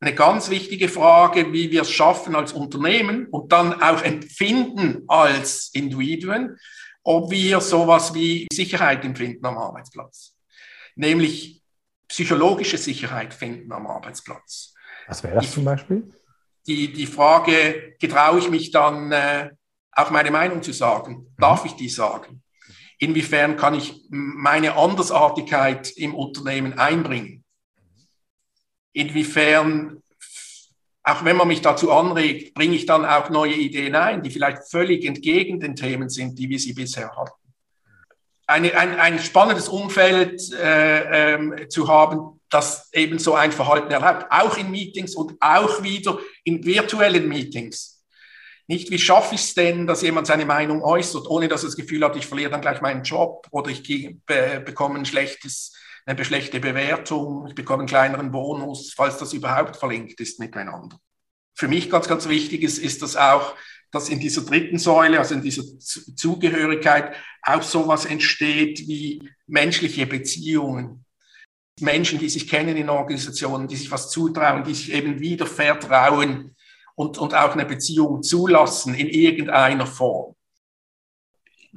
eine 0.00 0.14
ganz 0.14 0.50
wichtige 0.50 0.88
Frage, 0.88 1.52
wie 1.52 1.70
wir 1.70 1.82
es 1.82 1.90
schaffen 1.90 2.36
als 2.36 2.52
Unternehmen 2.52 3.26
und 3.28 3.52
dann 3.52 3.80
auch 3.82 4.02
empfinden 4.02 5.04
als 5.08 5.70
Individuen, 5.72 6.58
ob 7.02 7.30
wir 7.30 7.60
sowas 7.60 8.12
wie 8.14 8.46
Sicherheit 8.52 9.04
empfinden 9.04 9.44
am 9.46 9.56
Arbeitsplatz. 9.56 10.34
Nämlich 10.96 11.62
psychologische 12.08 12.78
Sicherheit 12.78 13.32
finden 13.32 13.72
am 13.72 13.86
Arbeitsplatz. 13.86 14.74
Was 15.06 15.22
wäre 15.22 15.36
das 15.36 15.52
zum 15.52 15.64
Beispiel? 15.64 16.04
Die, 16.66 16.92
die 16.92 17.06
Frage, 17.06 17.94
getraue 18.00 18.40
ich 18.40 18.50
mich 18.50 18.70
dann 18.72 19.12
äh, 19.12 19.50
auch 19.92 20.10
meine 20.10 20.30
Meinung 20.30 20.62
zu 20.62 20.72
sagen? 20.72 21.34
Darf 21.38 21.64
ich 21.64 21.72
die 21.72 21.88
sagen? 21.88 22.42
Inwiefern 22.98 23.56
kann 23.56 23.74
ich 23.74 24.06
meine 24.10 24.74
Andersartigkeit 24.74 25.90
im 25.96 26.14
Unternehmen 26.14 26.78
einbringen? 26.78 27.44
Inwiefern, 28.96 30.02
auch 31.02 31.24
wenn 31.24 31.36
man 31.36 31.48
mich 31.48 31.60
dazu 31.60 31.92
anregt, 31.92 32.54
bringe 32.54 32.74
ich 32.74 32.86
dann 32.86 33.04
auch 33.04 33.30
neue 33.30 33.54
Ideen 33.54 33.94
ein, 33.94 34.22
die 34.22 34.30
vielleicht 34.30 34.68
völlig 34.70 35.04
entgegen 35.04 35.60
den 35.60 35.76
Themen 35.76 36.08
sind, 36.08 36.38
die 36.38 36.48
wir 36.48 36.58
sie 36.58 36.72
bisher 36.72 37.14
hatten. 37.14 37.32
Eine, 38.46 38.76
ein, 38.76 38.98
ein 38.98 39.18
spannendes 39.18 39.68
Umfeld 39.68 40.40
äh, 40.52 41.34
ähm, 41.34 41.68
zu 41.68 41.88
haben, 41.88 42.40
das 42.48 42.90
eben 42.92 43.18
so 43.18 43.34
ein 43.34 43.52
Verhalten 43.52 43.90
erlaubt, 43.90 44.26
auch 44.30 44.56
in 44.56 44.70
Meetings 44.70 45.14
und 45.14 45.34
auch 45.40 45.82
wieder 45.82 46.18
in 46.44 46.64
virtuellen 46.64 47.28
Meetings. 47.28 48.04
Nicht, 48.68 48.90
wie 48.90 48.98
schaffe 48.98 49.34
ich 49.34 49.42
es 49.42 49.54
denn, 49.54 49.86
dass 49.86 50.02
jemand 50.02 50.26
seine 50.26 50.46
Meinung 50.46 50.82
äußert, 50.82 51.26
ohne 51.28 51.48
dass 51.48 51.64
er 51.64 51.68
das 51.68 51.76
Gefühl 51.76 52.04
hat, 52.04 52.16
ich 52.16 52.26
verliere 52.26 52.50
dann 52.50 52.60
gleich 52.60 52.80
meinen 52.80 53.02
Job 53.02 53.46
oder 53.50 53.70
ich 53.70 53.82
be 54.26 54.62
bekomme 54.64 54.98
ein 54.98 55.06
schlechtes 55.06 55.72
eine 56.06 56.24
schlechte 56.24 56.60
Bewertung, 56.60 57.48
ich 57.48 57.54
bekomme 57.54 57.80
einen 57.80 57.88
kleineren 57.88 58.30
Bonus, 58.30 58.92
falls 58.94 59.18
das 59.18 59.32
überhaupt 59.32 59.76
verlinkt 59.76 60.20
ist 60.20 60.38
miteinander. 60.38 60.98
Für 61.54 61.68
mich 61.68 61.90
ganz, 61.90 62.06
ganz 62.06 62.28
wichtig 62.28 62.62
ist, 62.62 62.78
ist 62.78 63.02
das 63.02 63.16
auch, 63.16 63.56
dass 63.90 64.08
in 64.08 64.20
dieser 64.20 64.42
dritten 64.42 64.78
Säule, 64.78 65.18
also 65.18 65.34
in 65.34 65.42
dieser 65.42 65.64
Zugehörigkeit, 65.78 67.14
auch 67.42 67.62
sowas 67.62 68.04
entsteht 68.04 68.86
wie 68.86 69.30
menschliche 69.46 70.06
Beziehungen. 70.06 71.04
Menschen, 71.80 72.18
die 72.18 72.28
sich 72.28 72.48
kennen 72.48 72.76
in 72.76 72.88
Organisationen, 72.88 73.68
die 73.68 73.76
sich 73.76 73.90
was 73.90 74.10
zutrauen, 74.10 74.64
die 74.64 74.74
sich 74.74 74.92
eben 74.92 75.20
wieder 75.20 75.46
vertrauen 75.46 76.54
und, 76.94 77.18
und 77.18 77.34
auch 77.34 77.52
eine 77.52 77.66
Beziehung 77.66 78.22
zulassen 78.22 78.94
in 78.94 79.08
irgendeiner 79.08 79.86
Form 79.86 80.35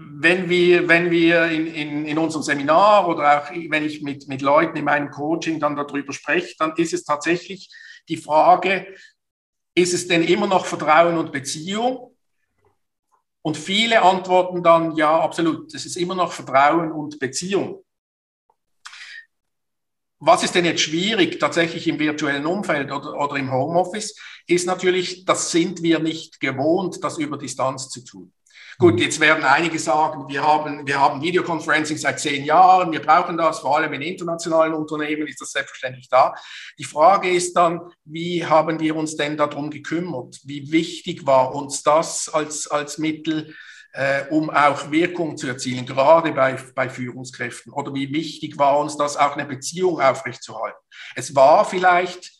wenn 0.01 0.49
wir, 0.49 0.87
wenn 0.87 1.11
wir 1.11 1.47
in, 1.47 1.67
in, 1.67 2.05
in 2.05 2.17
unserem 2.17 2.41
Seminar 2.41 3.05
oder 3.09 3.43
auch 3.43 3.51
wenn 3.51 3.83
ich 3.83 4.01
mit, 4.01 4.29
mit 4.29 4.41
Leuten 4.41 4.77
in 4.77 4.85
meinem 4.85 5.11
Coaching 5.11 5.59
dann 5.59 5.75
darüber 5.75 6.13
spreche, 6.13 6.55
dann 6.57 6.73
ist 6.77 6.93
es 6.93 7.03
tatsächlich 7.03 7.69
die 8.07 8.15
Frage, 8.15 8.95
ist 9.75 9.93
es 9.93 10.07
denn 10.07 10.23
immer 10.23 10.47
noch 10.47 10.65
Vertrauen 10.65 11.17
und 11.17 11.33
Beziehung? 11.33 12.15
Und 13.41 13.57
viele 13.57 14.01
antworten 14.01 14.63
dann, 14.63 14.95
ja, 14.95 15.19
absolut, 15.19 15.73
es 15.73 15.85
ist 15.85 15.97
immer 15.97 16.15
noch 16.15 16.31
Vertrauen 16.31 16.93
und 16.93 17.19
Beziehung. 17.19 17.83
Was 20.19 20.43
ist 20.43 20.55
denn 20.55 20.65
jetzt 20.65 20.81
schwierig 20.81 21.39
tatsächlich 21.39 21.87
im 21.89 21.99
virtuellen 21.99 22.45
Umfeld 22.45 22.89
oder, 22.89 23.19
oder 23.19 23.35
im 23.35 23.51
Homeoffice, 23.51 24.15
ist 24.47 24.65
natürlich, 24.65 25.25
das 25.25 25.51
sind 25.51 25.83
wir 25.83 25.99
nicht 25.99 26.39
gewohnt, 26.39 27.03
das 27.03 27.17
über 27.17 27.37
Distanz 27.37 27.89
zu 27.89 28.03
tun. 28.05 28.33
Gut, 28.81 29.01
jetzt 29.01 29.19
werden 29.19 29.43
einige 29.43 29.77
sagen, 29.77 30.29
wir 30.29 30.41
haben, 30.41 30.87
wir 30.87 31.01
haben 31.01 31.21
Videoconferencing 31.21 31.97
seit 31.97 32.17
zehn 32.21 32.45
Jahren, 32.45 32.93
wir 32.93 33.01
brauchen 33.01 33.37
das, 33.37 33.59
vor 33.59 33.75
allem 33.75 33.91
in 33.91 34.01
internationalen 34.01 34.73
Unternehmen 34.73 35.27
ist 35.27 35.41
das 35.41 35.51
selbstverständlich 35.51 36.07
da. 36.07 36.33
Die 36.77 36.85
Frage 36.85 37.29
ist 37.29 37.57
dann, 37.57 37.81
wie 38.05 38.45
haben 38.45 38.79
wir 38.79 38.95
uns 38.95 39.17
denn 39.17 39.35
darum 39.35 39.69
gekümmert? 39.69 40.39
Wie 40.45 40.71
wichtig 40.71 41.25
war 41.25 41.53
uns 41.53 41.83
das 41.83 42.29
als, 42.29 42.67
als 42.67 42.97
Mittel, 42.97 43.53
äh, 43.91 44.23
um 44.29 44.49
auch 44.49 44.89
Wirkung 44.91 45.35
zu 45.35 45.47
erzielen, 45.47 45.85
gerade 45.85 46.31
bei, 46.31 46.57
bei 46.73 46.87
Führungskräften? 46.87 47.73
Oder 47.73 47.93
wie 47.93 48.13
wichtig 48.13 48.57
war 48.57 48.79
uns 48.79 48.95
das, 48.95 49.17
auch 49.17 49.35
eine 49.35 49.45
Beziehung 49.45 49.99
aufrechtzuerhalten? 49.99 50.79
Es 51.15 51.35
war 51.35 51.65
vielleicht, 51.65 52.31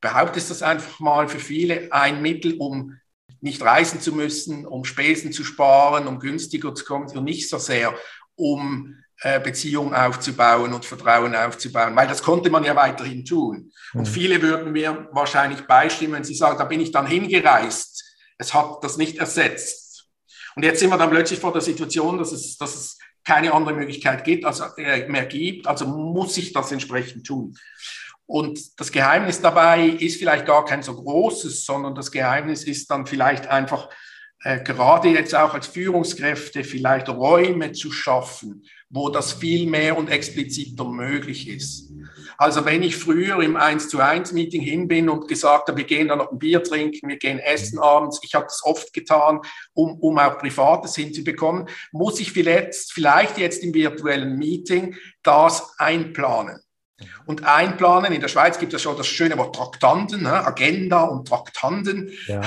behauptet 0.00 0.48
das 0.50 0.62
einfach 0.62 1.00
mal 1.00 1.26
für 1.26 1.40
viele, 1.40 1.92
ein 1.92 2.22
Mittel, 2.22 2.54
um 2.60 2.96
nicht 3.40 3.62
reisen 3.62 4.00
zu 4.00 4.12
müssen, 4.12 4.66
um 4.66 4.84
Spesen 4.84 5.32
zu 5.32 5.44
sparen, 5.44 6.06
um 6.06 6.18
günstiger 6.18 6.74
zu 6.74 6.84
kommen 6.84 7.08
und 7.16 7.24
nicht 7.24 7.48
so 7.48 7.58
sehr, 7.58 7.94
um 8.34 8.96
äh, 9.22 9.40
Beziehungen 9.40 9.94
aufzubauen 9.94 10.72
und 10.72 10.84
Vertrauen 10.84 11.34
aufzubauen, 11.34 11.94
weil 11.94 12.08
das 12.08 12.22
konnte 12.22 12.48
man 12.48 12.64
ja 12.64 12.74
weiterhin 12.74 13.24
tun. 13.24 13.70
Und 13.92 14.00
mhm. 14.00 14.06
viele 14.06 14.40
würden 14.40 14.72
mir 14.72 15.08
wahrscheinlich 15.12 15.66
beistimmen, 15.66 16.14
wenn 16.14 16.24
sie 16.24 16.34
sagen, 16.34 16.58
da 16.58 16.64
bin 16.64 16.80
ich 16.80 16.90
dann 16.90 17.06
hingereist. 17.06 18.02
Es 18.38 18.54
hat 18.54 18.82
das 18.82 18.96
nicht 18.96 19.18
ersetzt. 19.18 20.08
Und 20.56 20.64
jetzt 20.64 20.80
sind 20.80 20.90
wir 20.90 20.96
dann 20.96 21.10
plötzlich 21.10 21.38
vor 21.38 21.52
der 21.52 21.60
Situation, 21.60 22.18
dass 22.18 22.32
es, 22.32 22.56
dass 22.56 22.74
es 22.74 22.98
keine 23.24 23.52
andere 23.52 23.74
Möglichkeit 23.74 24.24
gibt, 24.24 24.44
also, 24.44 24.64
äh, 24.76 25.06
mehr 25.08 25.26
gibt, 25.26 25.66
also 25.66 25.86
muss 25.86 26.36
ich 26.38 26.52
das 26.52 26.72
entsprechend 26.72 27.26
tun. 27.26 27.54
Und 28.30 28.78
das 28.78 28.92
Geheimnis 28.92 29.40
dabei 29.40 29.88
ist 29.88 30.18
vielleicht 30.18 30.46
gar 30.46 30.64
kein 30.64 30.84
so 30.84 30.94
großes, 30.94 31.66
sondern 31.66 31.96
das 31.96 32.12
Geheimnis 32.12 32.62
ist 32.62 32.88
dann 32.88 33.04
vielleicht 33.04 33.48
einfach, 33.48 33.88
äh, 34.44 34.62
gerade 34.62 35.08
jetzt 35.08 35.34
auch 35.34 35.52
als 35.52 35.66
Führungskräfte, 35.66 36.62
vielleicht 36.62 37.08
Räume 37.08 37.72
zu 37.72 37.90
schaffen, 37.90 38.62
wo 38.88 39.08
das 39.08 39.32
viel 39.32 39.68
mehr 39.68 39.98
und 39.98 40.10
expliziter 40.10 40.84
möglich 40.84 41.48
ist. 41.48 41.90
Also 42.38 42.64
wenn 42.64 42.84
ich 42.84 42.94
früher 42.94 43.42
im 43.42 43.56
1 43.56 43.88
zu 43.88 43.98
1 43.98 44.30
Meeting 44.30 44.62
hin 44.62 44.86
bin 44.86 45.08
und 45.08 45.26
gesagt 45.26 45.66
habe, 45.66 45.78
wir 45.78 45.84
gehen 45.84 46.06
da 46.06 46.14
noch 46.14 46.30
ein 46.30 46.38
Bier 46.38 46.62
trinken, 46.62 47.08
wir 47.08 47.18
gehen 47.18 47.40
essen 47.40 47.80
abends, 47.80 48.20
ich 48.22 48.36
habe 48.36 48.44
das 48.44 48.62
oft 48.62 48.92
getan, 48.92 49.40
um, 49.74 49.98
um 49.98 50.16
auch 50.20 50.38
Privates 50.38 50.94
hinzubekommen, 50.94 51.68
muss 51.90 52.20
ich 52.20 52.30
vielleicht, 52.30 52.92
vielleicht 52.92 53.38
jetzt 53.38 53.64
im 53.64 53.74
virtuellen 53.74 54.38
Meeting 54.38 54.94
das 55.24 55.76
einplanen. 55.80 56.60
Und 57.26 57.44
einplanen, 57.44 58.12
in 58.12 58.20
der 58.20 58.28
Schweiz 58.28 58.58
gibt 58.58 58.74
es 58.74 58.82
schon 58.82 58.96
das 58.96 59.06
schöne 59.06 59.36
Wort 59.38 59.54
Traktanten, 59.54 60.22
ne? 60.22 60.44
Agenda 60.44 61.02
und 61.04 61.28
Traktanten. 61.28 62.12
Ja. 62.26 62.40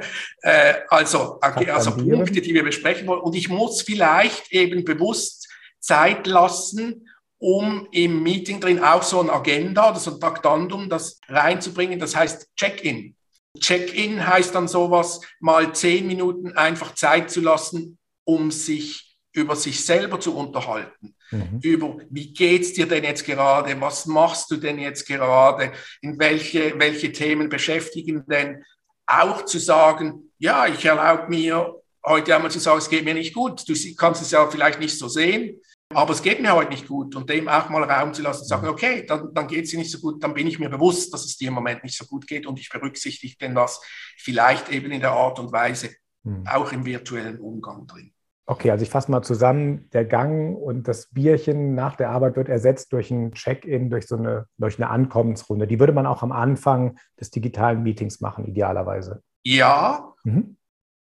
äh, 0.42 0.74
also, 0.88 1.40
also 1.40 1.96
Punkte, 1.96 2.40
die 2.40 2.54
wir 2.54 2.64
besprechen 2.64 3.06
wollen. 3.06 3.20
Und 3.20 3.34
ich 3.34 3.48
muss 3.48 3.82
vielleicht 3.82 4.52
eben 4.52 4.84
bewusst 4.84 5.48
Zeit 5.80 6.26
lassen, 6.26 7.08
um 7.38 7.88
im 7.92 8.22
Meeting 8.22 8.60
drin 8.60 8.82
auch 8.82 9.02
so 9.02 9.20
ein 9.20 9.30
Agenda 9.30 9.90
oder 9.90 9.98
so 9.98 10.14
ein 10.14 10.20
Traktandum 10.20 10.88
das 10.88 11.20
reinzubringen. 11.28 11.98
Das 11.98 12.16
heißt 12.16 12.48
Check-in. 12.56 13.16
Check-in 13.60 14.26
heißt 14.26 14.54
dann 14.54 14.66
sowas, 14.66 15.20
mal 15.40 15.74
zehn 15.74 16.06
Minuten 16.06 16.56
einfach 16.56 16.94
Zeit 16.94 17.30
zu 17.30 17.40
lassen, 17.40 17.98
um 18.24 18.50
sich 18.50 19.18
über 19.32 19.56
sich 19.56 19.84
selber 19.84 20.20
zu 20.20 20.36
unterhalten 20.36 21.14
mhm. 21.30 21.60
über, 21.62 21.96
wie 22.10 22.32
geht's 22.32 22.72
dir 22.72 22.86
denn 22.86 23.04
jetzt 23.04 23.24
gerade, 23.24 23.80
was 23.80 24.06
machst 24.06 24.50
du 24.50 24.56
denn 24.56 24.78
jetzt 24.78 25.06
gerade, 25.06 25.72
in 26.00 26.18
welche, 26.18 26.78
welche 26.78 27.12
Themen 27.12 27.48
beschäftigen 27.48 28.24
denn, 28.26 28.64
auch 29.06 29.44
zu 29.44 29.58
sagen, 29.58 30.32
ja, 30.38 30.66
ich 30.66 30.84
erlaube 30.84 31.28
mir 31.28 31.74
heute 32.04 32.34
einmal 32.34 32.50
zu 32.50 32.58
sagen, 32.58 32.78
es 32.78 32.88
geht 32.88 33.04
mir 33.04 33.14
nicht 33.14 33.34
gut, 33.34 33.68
du 33.68 33.74
kannst 33.96 34.22
es 34.22 34.30
ja 34.30 34.48
vielleicht 34.48 34.80
nicht 34.80 34.98
so 34.98 35.08
sehen, 35.08 35.60
aber 35.90 36.12
es 36.12 36.22
geht 36.22 36.40
mir 36.40 36.54
heute 36.54 36.70
nicht 36.70 36.88
gut 36.88 37.14
und 37.14 37.28
dem 37.28 37.48
auch 37.48 37.68
mal 37.68 37.84
Raum 37.84 38.12
zu 38.14 38.22
lassen, 38.22 38.42
zu 38.42 38.48
sagen, 38.48 38.66
mhm. 38.66 38.72
okay, 38.72 39.04
dann, 39.06 39.32
dann 39.34 39.46
geht 39.46 39.64
es 39.64 39.70
dir 39.70 39.78
nicht 39.78 39.90
so 39.90 39.98
gut, 40.00 40.22
dann 40.22 40.34
bin 40.34 40.46
ich 40.46 40.58
mir 40.58 40.68
bewusst, 40.68 41.12
dass 41.12 41.24
es 41.24 41.36
dir 41.36 41.48
im 41.48 41.54
Moment 41.54 41.84
nicht 41.84 41.96
so 41.96 42.04
gut 42.06 42.26
geht 42.26 42.46
und 42.46 42.58
ich 42.58 42.68
berücksichtige 42.68 43.36
denn 43.36 43.54
das 43.54 43.80
vielleicht 44.18 44.70
eben 44.70 44.90
in 44.90 45.00
der 45.00 45.12
Art 45.12 45.38
und 45.38 45.52
Weise, 45.52 45.90
mhm. 46.22 46.46
auch 46.46 46.72
im 46.72 46.84
virtuellen 46.84 47.38
Umgang 47.38 47.86
drin. 47.86 48.13
Okay, 48.46 48.70
also 48.70 48.82
ich 48.82 48.90
fasse 48.90 49.10
mal 49.10 49.22
zusammen, 49.22 49.88
der 49.94 50.04
Gang 50.04 50.54
und 50.54 50.86
das 50.86 51.06
Bierchen 51.06 51.74
nach 51.74 51.96
der 51.96 52.10
Arbeit 52.10 52.36
wird 52.36 52.50
ersetzt 52.50 52.92
durch 52.92 53.10
ein 53.10 53.32
Check-in, 53.32 53.88
durch 53.88 54.06
so 54.06 54.16
eine, 54.16 54.46
durch 54.58 54.78
eine 54.78 54.90
Ankommensrunde. 54.90 55.66
Die 55.66 55.80
würde 55.80 55.94
man 55.94 56.06
auch 56.06 56.22
am 56.22 56.30
Anfang 56.30 56.98
des 57.18 57.30
digitalen 57.30 57.82
Meetings 57.82 58.20
machen, 58.20 58.44
idealerweise. 58.44 59.22
Ja, 59.44 60.12
mhm. 60.24 60.58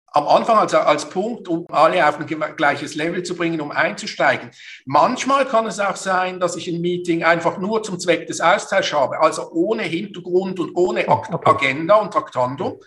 am 0.08 0.25
Anfang 0.27 0.58
als, 0.58 0.73
als 0.73 1.10
Punkt, 1.10 1.49
um 1.49 1.65
alle 1.69 2.08
auf 2.08 2.17
ein 2.17 2.27
gleiches 2.56 2.95
Level 2.95 3.23
zu 3.23 3.36
bringen, 3.36 3.60
um 3.60 3.71
einzusteigen. 3.71 4.51
Manchmal 4.86 5.45
kann 5.45 5.65
es 5.65 5.82
auch 5.82 5.97
sein, 5.97 6.39
dass 6.39 6.56
ich 6.56 6.69
ein 6.69 6.79
Meeting 6.79 7.23
einfach 7.25 7.58
nur 7.58 7.84
zum 7.84 7.99
Zweck 7.99 8.25
des 8.25 8.39
Austauschs 8.39 8.93
habe, 8.93 9.19
also 9.19 9.51
ohne 9.51 9.84
Hintergrund 9.84 10.62
und 10.62 10.75
ohne 10.75 11.10
okay. 11.10 11.39
Agenda 11.43 11.95
und 11.95 12.13
Traktandum. 12.13 12.79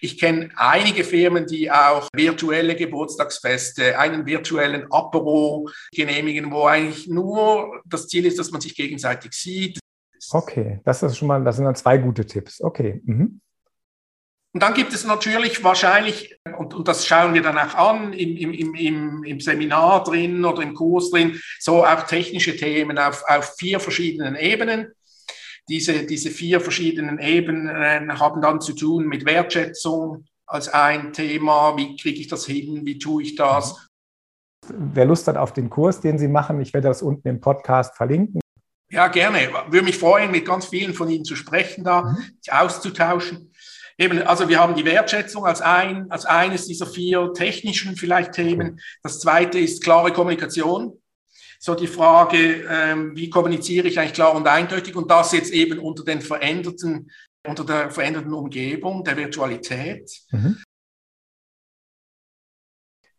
Ich 0.00 0.18
kenne 0.18 0.50
einige 0.56 1.04
Firmen, 1.04 1.46
die 1.46 1.70
auch 1.70 2.08
virtuelle 2.12 2.76
Geburtstagsfeste, 2.76 3.98
einen 3.98 4.26
virtuellen 4.26 4.90
Apero 4.90 5.68
genehmigen, 5.92 6.50
wo 6.50 6.64
eigentlich 6.64 7.08
nur 7.08 7.82
das 7.84 8.08
Ziel 8.08 8.26
ist, 8.26 8.38
dass 8.38 8.50
man 8.50 8.60
sich 8.60 8.74
gegenseitig 8.74 9.32
sieht. 9.32 9.78
Okay, 10.30 10.80
das 10.84 11.02
ist 11.02 11.16
schon 11.16 11.28
mal, 11.28 11.42
das 11.44 11.56
sind 11.56 11.64
dann 11.64 11.74
zwei 11.74 11.98
gute 11.98 12.26
Tipps. 12.26 12.60
Okay. 12.60 13.00
Mhm. 13.04 13.40
Und 14.54 14.62
dann 14.62 14.74
gibt 14.74 14.92
es 14.94 15.04
natürlich 15.04 15.62
wahrscheinlich, 15.62 16.36
und, 16.58 16.74
und 16.74 16.88
das 16.88 17.06
schauen 17.06 17.34
wir 17.34 17.42
dann 17.42 17.58
auch 17.58 17.74
an, 17.74 18.12
im, 18.12 18.52
im, 18.52 18.74
im, 18.74 19.24
im 19.24 19.40
Seminar 19.40 20.02
drin 20.04 20.44
oder 20.44 20.62
im 20.62 20.74
Kurs 20.74 21.10
drin, 21.10 21.38
so 21.60 21.84
auch 21.84 22.02
technische 22.04 22.56
Themen 22.56 22.98
auf, 22.98 23.22
auf 23.28 23.54
vier 23.58 23.78
verschiedenen 23.78 24.36
Ebenen. 24.36 24.92
Diese, 25.68 26.04
diese 26.04 26.30
vier 26.30 26.60
verschiedenen 26.60 27.18
Ebenen 27.18 27.68
äh, 27.68 28.06
haben 28.14 28.40
dann 28.40 28.60
zu 28.60 28.72
tun 28.72 29.06
mit 29.06 29.26
Wertschätzung 29.26 30.24
als 30.46 30.68
ein 30.68 31.12
Thema. 31.12 31.76
Wie 31.76 31.96
kriege 31.96 32.20
ich 32.20 32.28
das 32.28 32.46
hin? 32.46 32.86
Wie 32.86 32.98
tue 32.98 33.22
ich 33.22 33.34
das? 33.34 33.86
Wer 34.68 35.04
Lust 35.04 35.28
hat 35.28 35.36
auf 35.36 35.52
den 35.52 35.70
Kurs, 35.70 36.00
den 36.00 36.18
Sie 36.18 36.28
machen, 36.28 36.60
ich 36.60 36.72
werde 36.74 36.88
das 36.88 37.02
unten 37.02 37.28
im 37.28 37.40
Podcast 37.40 37.96
verlinken. 37.96 38.40
Ja, 38.90 39.08
gerne. 39.08 39.50
Würde 39.68 39.84
mich 39.84 39.98
freuen, 39.98 40.30
mit 40.30 40.46
ganz 40.46 40.66
vielen 40.66 40.94
von 40.94 41.08
Ihnen 41.10 41.24
zu 41.24 41.36
sprechen, 41.36 41.84
da 41.84 42.02
mhm. 42.02 42.16
sich 42.40 42.52
auszutauschen. 42.52 43.52
Eben, 43.98 44.22
also 44.22 44.48
wir 44.48 44.60
haben 44.60 44.76
die 44.76 44.84
Wertschätzung 44.84 45.44
als 45.44 45.60
ein, 45.60 46.10
als 46.10 46.24
eines 46.24 46.66
dieser 46.66 46.86
vier 46.86 47.32
technischen 47.34 47.96
vielleicht 47.96 48.32
Themen. 48.32 48.80
Das 49.02 49.20
zweite 49.20 49.58
ist 49.58 49.82
klare 49.82 50.12
Kommunikation 50.12 50.98
so 51.58 51.74
die 51.74 51.88
Frage, 51.88 52.64
ähm, 52.70 53.16
wie 53.16 53.30
kommuniziere 53.30 53.88
ich 53.88 53.98
eigentlich 53.98 54.14
klar 54.14 54.34
und 54.34 54.46
eindeutig 54.46 54.94
und 54.94 55.10
das 55.10 55.32
jetzt 55.32 55.52
eben 55.52 55.78
unter 55.80 56.04
den 56.04 56.20
veränderten, 56.20 57.10
unter 57.46 57.64
der 57.64 57.90
veränderten 57.90 58.32
Umgebung 58.32 59.02
der 59.02 59.16
Virtualität. 59.16 60.10
Mhm. 60.30 60.58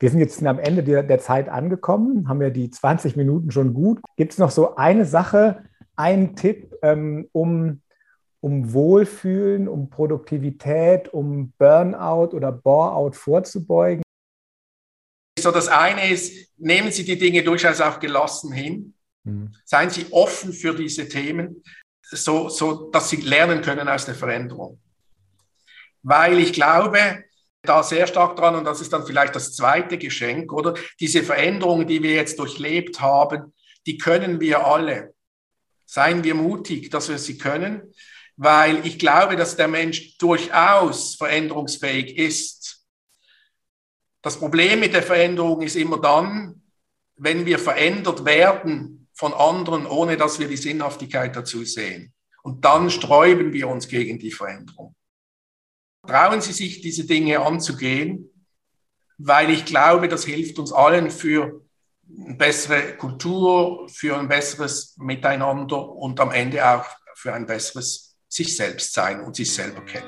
Wir 0.01 0.09
sind 0.09 0.19
jetzt 0.19 0.41
am 0.45 0.59
Ende 0.59 0.81
der, 0.81 1.03
der 1.03 1.19
Zeit 1.19 1.49
angekommen, 1.49 2.29
haben 2.29 2.41
ja 2.41 2.49
die 2.49 2.69
20 2.69 3.17
Minuten 3.17 3.51
schon 3.51 3.73
gut. 3.73 3.99
Gibt 4.15 4.31
es 4.31 4.37
noch 4.37 4.51
so 4.51 4.75
eine 4.75 5.03
Sache, 5.03 5.63
einen 5.97 6.37
Tipp, 6.37 6.73
ähm, 6.81 7.27
um, 7.33 7.81
um 8.39 8.71
Wohlfühlen, 8.71 9.67
um 9.67 9.89
Produktivität, 9.89 11.13
um 11.13 11.51
Burnout 11.57 12.33
oder 12.33 12.53
Boreout 12.53 13.11
vorzubeugen? 13.11 14.01
So, 15.41 15.51
das 15.51 15.67
eine 15.67 16.09
ist, 16.09 16.51
nehmen 16.57 16.91
Sie 16.91 17.03
die 17.03 17.17
Dinge 17.17 17.43
durchaus 17.43 17.81
auch 17.81 17.99
gelassen 17.99 18.51
hin. 18.51 18.93
Mhm. 19.23 19.53
Seien 19.65 19.89
Sie 19.89 20.07
offen 20.11 20.53
für 20.53 20.75
diese 20.75 21.07
Themen, 21.07 21.63
so, 22.01 22.49
so 22.49 22.89
dass 22.91 23.09
Sie 23.09 23.17
lernen 23.17 23.61
können 23.61 23.87
aus 23.87 24.05
der 24.05 24.15
Veränderung. 24.15 24.79
Weil 26.01 26.39
ich 26.39 26.53
glaube, 26.53 27.23
da 27.61 27.83
sehr 27.83 28.07
stark 28.07 28.35
dran, 28.37 28.55
und 28.55 28.63
das 28.63 28.81
ist 28.81 28.93
dann 28.93 29.05
vielleicht 29.05 29.35
das 29.35 29.55
zweite 29.55 29.97
Geschenk, 29.97 30.53
oder? 30.53 30.75
Diese 30.99 31.23
Veränderungen, 31.23 31.87
die 31.87 32.01
wir 32.01 32.13
jetzt 32.13 32.39
durchlebt 32.39 33.01
haben, 33.01 33.53
die 33.85 33.97
können 33.97 34.39
wir 34.39 34.65
alle. 34.65 35.13
Seien 35.85 36.23
wir 36.23 36.35
mutig, 36.35 36.89
dass 36.89 37.09
wir 37.09 37.17
sie 37.17 37.37
können, 37.37 37.93
weil 38.37 38.85
ich 38.85 38.99
glaube, 38.99 39.35
dass 39.35 39.57
der 39.57 39.67
Mensch 39.67 40.17
durchaus 40.17 41.15
veränderungsfähig 41.15 42.17
ist. 42.17 42.78
Das 44.21 44.37
Problem 44.37 44.81
mit 44.81 44.93
der 44.93 45.03
Veränderung 45.03 45.61
ist 45.61 45.75
immer 45.75 45.99
dann, 45.99 46.61
wenn 47.15 47.45
wir 47.45 47.59
verändert 47.59 48.25
werden 48.25 49.07
von 49.13 49.33
anderen, 49.33 49.85
ohne 49.85 50.17
dass 50.17 50.39
wir 50.39 50.47
die 50.47 50.57
Sinnhaftigkeit 50.57 51.35
dazu 51.35 51.63
sehen. 51.63 52.13
Und 52.43 52.63
dann 52.65 52.89
sträuben 52.89 53.53
wir 53.53 53.67
uns 53.67 53.87
gegen 53.87 54.19
die 54.19 54.31
Veränderung. 54.31 54.95
Trauen 56.07 56.41
Sie 56.41 56.53
sich, 56.53 56.81
diese 56.81 57.05
Dinge 57.05 57.39
anzugehen, 57.39 58.29
weil 59.17 59.49
ich 59.49 59.65
glaube, 59.65 60.07
das 60.07 60.25
hilft 60.25 60.57
uns 60.59 60.71
allen 60.71 61.11
für 61.11 61.61
eine 62.25 62.35
bessere 62.35 62.95
Kultur, 62.95 63.87
für 63.89 64.17
ein 64.17 64.27
besseres 64.27 64.95
Miteinander 64.97 65.89
und 65.89 66.19
am 66.19 66.31
Ende 66.31 66.65
auch 66.65 66.85
für 67.15 67.33
ein 67.33 67.45
besseres 67.45 68.17
sich 68.29 68.55
selbst 68.55 68.93
sein 68.93 69.21
und 69.21 69.35
sich 69.35 69.53
selber 69.53 69.81
kennen. 69.81 70.07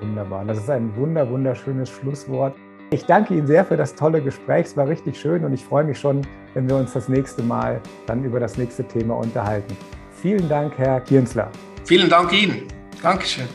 Wunderbar. 0.00 0.44
Das 0.44 0.58
ist 0.58 0.70
ein 0.70 0.94
wunder, 0.96 1.28
wunderschönes 1.28 1.90
Schlusswort. 1.90 2.56
Ich 2.90 3.04
danke 3.04 3.34
Ihnen 3.34 3.48
sehr 3.48 3.64
für 3.64 3.76
das 3.76 3.96
tolle 3.96 4.22
Gespräch. 4.22 4.66
Es 4.66 4.76
war 4.76 4.86
richtig 4.86 5.18
schön 5.18 5.44
und 5.44 5.52
ich 5.52 5.64
freue 5.64 5.82
mich 5.82 5.98
schon, 5.98 6.22
wenn 6.54 6.68
wir 6.68 6.76
uns 6.76 6.92
das 6.92 7.08
nächste 7.08 7.42
Mal 7.42 7.80
dann 8.06 8.22
über 8.22 8.38
das 8.38 8.56
nächste 8.56 8.84
Thema 8.84 9.16
unterhalten. 9.16 9.76
Vielen 10.12 10.48
Dank, 10.48 10.78
Herr 10.78 11.00
Kienzler. 11.00 11.50
Vielen 11.84 12.08
Dank 12.08 12.32
Ihnen. 12.32 12.62
Dankeschön. 13.02 13.48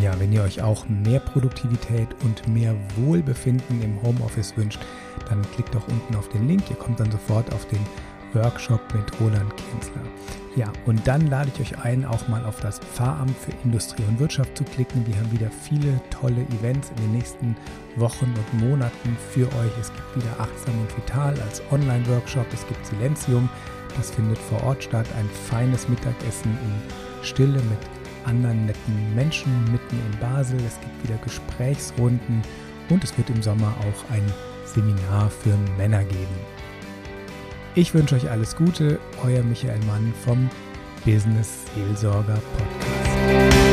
Ja, 0.00 0.12
wenn 0.20 0.32
ihr 0.32 0.42
euch 0.42 0.62
auch 0.62 0.86
mehr 0.88 1.18
Produktivität 1.18 2.08
und 2.22 2.46
mehr 2.46 2.76
Wohlbefinden 2.96 3.82
im 3.82 4.00
Homeoffice 4.00 4.56
wünscht, 4.56 4.80
dann 5.28 5.42
klickt 5.54 5.74
doch 5.74 5.86
unten 5.88 6.14
auf 6.14 6.28
den 6.28 6.46
Link. 6.46 6.62
Ihr 6.70 6.76
kommt 6.76 7.00
dann 7.00 7.10
sofort 7.10 7.52
auf 7.52 7.66
den 7.66 7.80
Workshop 8.34 8.80
mit 8.94 9.20
Roland 9.20 9.52
Kienzler. 9.56 10.43
Ja, 10.56 10.72
und 10.86 11.04
dann 11.08 11.26
lade 11.26 11.50
ich 11.52 11.60
euch 11.60 11.78
ein, 11.84 12.04
auch 12.04 12.28
mal 12.28 12.44
auf 12.44 12.60
das 12.60 12.78
Pfarramt 12.78 13.36
für 13.36 13.50
Industrie 13.64 14.04
und 14.08 14.20
Wirtschaft 14.20 14.56
zu 14.56 14.62
klicken. 14.62 15.04
Wir 15.04 15.16
haben 15.16 15.32
wieder 15.32 15.50
viele 15.50 16.00
tolle 16.10 16.42
Events 16.42 16.90
in 16.90 16.96
den 16.96 17.12
nächsten 17.12 17.56
Wochen 17.96 18.26
und 18.26 18.60
Monaten 18.60 19.16
für 19.32 19.46
euch. 19.46 19.72
Es 19.80 19.92
gibt 19.92 20.16
wieder 20.16 20.38
Achtsam 20.38 20.78
und 20.80 20.96
Vital 20.96 21.34
als 21.40 21.60
Online-Workshop. 21.72 22.46
Es 22.52 22.64
gibt 22.68 22.86
Silenzium, 22.86 23.48
das 23.96 24.12
findet 24.12 24.38
vor 24.38 24.62
Ort 24.62 24.84
statt. 24.84 25.06
Ein 25.18 25.28
feines 25.50 25.88
Mittagessen 25.88 26.56
in 26.62 27.24
Stille 27.24 27.58
mit 27.58 27.78
anderen 28.24 28.66
netten 28.66 29.14
Menschen 29.16 29.52
mitten 29.72 29.98
in 29.98 30.20
Basel. 30.20 30.58
Es 30.64 30.78
gibt 30.80 31.02
wieder 31.02 31.18
Gesprächsrunden 31.24 32.42
und 32.90 33.02
es 33.02 33.16
wird 33.18 33.28
im 33.28 33.42
Sommer 33.42 33.74
auch 33.80 34.14
ein 34.14 34.32
Seminar 34.66 35.30
für 35.30 35.56
Männer 35.76 36.04
geben. 36.04 36.63
Ich 37.76 37.92
wünsche 37.92 38.14
euch 38.14 38.30
alles 38.30 38.54
Gute, 38.54 39.00
euer 39.24 39.42
Michael 39.42 39.80
Mann 39.86 40.14
vom 40.24 40.48
Business 41.04 41.64
Seelsorger 41.74 42.40
Podcast. 42.56 43.63